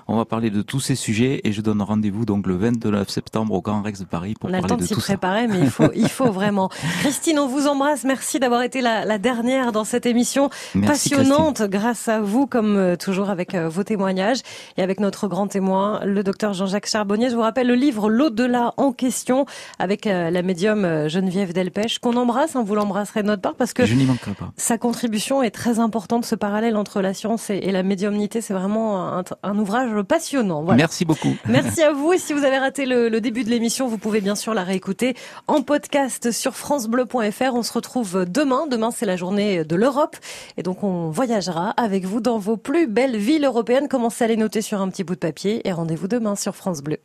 On 0.07 0.17
va 0.17 0.25
parler 0.25 0.49
de 0.49 0.61
tous 0.61 0.79
ces 0.79 0.95
sujets 0.95 1.41
et 1.43 1.51
je 1.51 1.61
donne 1.61 1.81
rendez-vous 1.81 2.25
donc 2.25 2.45
le 2.47 2.55
29 2.55 3.09
septembre 3.09 3.53
au 3.53 3.61
Grand 3.61 3.81
Rex 3.81 3.99
de 3.99 4.05
Paris 4.05 4.35
pour 4.39 4.49
parler 4.49 4.61
de 4.61 4.67
tout 4.67 4.69
ça. 4.69 4.75
On 4.75 4.77
a 4.77 4.83
le 4.83 4.87
temps 4.87 4.93
de 4.93 4.99
s'y 4.99 5.07
préparer, 5.07 5.47
mais 5.47 5.59
il 5.59 5.69
faut, 5.69 5.91
il 5.95 6.09
faut 6.09 6.31
vraiment. 6.31 6.69
Christine, 6.99 7.39
on 7.39 7.47
vous 7.47 7.67
embrasse. 7.67 8.03
Merci 8.03 8.39
d'avoir 8.39 8.61
été 8.61 8.81
la, 8.81 9.05
la, 9.05 9.17
dernière 9.17 9.71
dans 9.71 9.83
cette 9.83 10.05
émission 10.05 10.49
passionnante 10.85 11.63
grâce 11.63 12.07
à 12.07 12.21
vous, 12.21 12.47
comme 12.47 12.75
euh, 12.77 12.95
toujours 12.95 13.29
avec 13.29 13.55
euh, 13.55 13.69
vos 13.69 13.83
témoignages 13.83 14.39
et 14.77 14.83
avec 14.83 14.99
notre 14.99 15.27
grand 15.27 15.47
témoin, 15.47 15.99
le 16.05 16.23
docteur 16.23 16.53
Jean-Jacques 16.53 16.87
Charbonnier. 16.87 17.29
Je 17.29 17.35
vous 17.35 17.41
rappelle 17.41 17.67
le 17.67 17.75
livre 17.75 18.09
L'au-delà 18.09 18.73
en 18.77 18.91
question 18.91 19.45
avec 19.79 20.07
euh, 20.07 20.29
la 20.29 20.41
médium 20.41 21.07
Geneviève 21.07 21.53
Delpech 21.53 21.99
qu'on 21.99 22.15
embrasse. 22.15 22.55
Hein, 22.55 22.63
vous 22.65 22.75
l'embrasserez 22.75 23.23
de 23.23 23.27
notre 23.27 23.41
part 23.41 23.55
parce 23.55 23.73
que 23.73 23.85
je 23.85 23.95
n'y 23.95 24.05
manquerai 24.05 24.33
pas. 24.33 24.51
sa 24.57 24.77
contribution 24.77 25.43
est 25.43 25.51
très 25.51 25.79
importante. 25.79 26.25
Ce 26.25 26.35
parallèle 26.35 26.77
entre 26.77 27.01
la 27.01 27.13
science 27.13 27.49
et, 27.49 27.57
et 27.57 27.71
la 27.71 27.83
médiumnité, 27.83 28.41
c'est 28.41 28.53
vraiment 28.53 29.17
un, 29.17 29.23
un 29.43 29.57
ouvrage 29.57 30.01
passionnant. 30.03 30.63
Merci 30.63 31.05
beaucoup. 31.05 31.35
Merci 31.47 31.81
à 31.81 31.91
vous. 31.91 32.13
Et 32.13 32.17
si 32.17 32.33
vous 32.33 32.43
avez 32.43 32.57
raté 32.57 32.85
le, 32.85 33.09
le 33.09 33.21
début 33.21 33.43
de 33.43 33.49
l'émission, 33.49 33.87
vous 33.87 33.97
pouvez 33.97 34.21
bien 34.21 34.35
sûr 34.35 34.53
la 34.53 34.63
réécouter 34.63 35.15
en 35.47 35.61
podcast 35.61 36.31
sur 36.31 36.55
francebleu.fr. 36.55 37.53
On 37.53 37.63
se 37.63 37.73
retrouve 37.73 38.25
demain. 38.25 38.67
Demain, 38.67 38.91
c'est 38.91 39.05
la 39.05 39.15
journée 39.15 39.63
de 39.63 39.75
l'Europe. 39.75 40.17
Et 40.57 40.63
donc, 40.63 40.83
on 40.83 41.09
voyagera 41.09 41.71
avec 41.71 42.05
vous 42.05 42.21
dans 42.21 42.37
vos 42.37 42.57
plus 42.57 42.87
belles 42.87 43.17
villes 43.17 43.45
européennes. 43.45 43.87
Commencez 43.87 44.23
à 44.23 44.27
les 44.27 44.37
noter 44.37 44.61
sur 44.61 44.81
un 44.81 44.89
petit 44.89 45.03
bout 45.03 45.15
de 45.15 45.19
papier 45.19 45.67
et 45.67 45.71
rendez-vous 45.71 46.07
demain 46.07 46.35
sur 46.35 46.55
France 46.55 46.81
Bleu. 46.81 46.97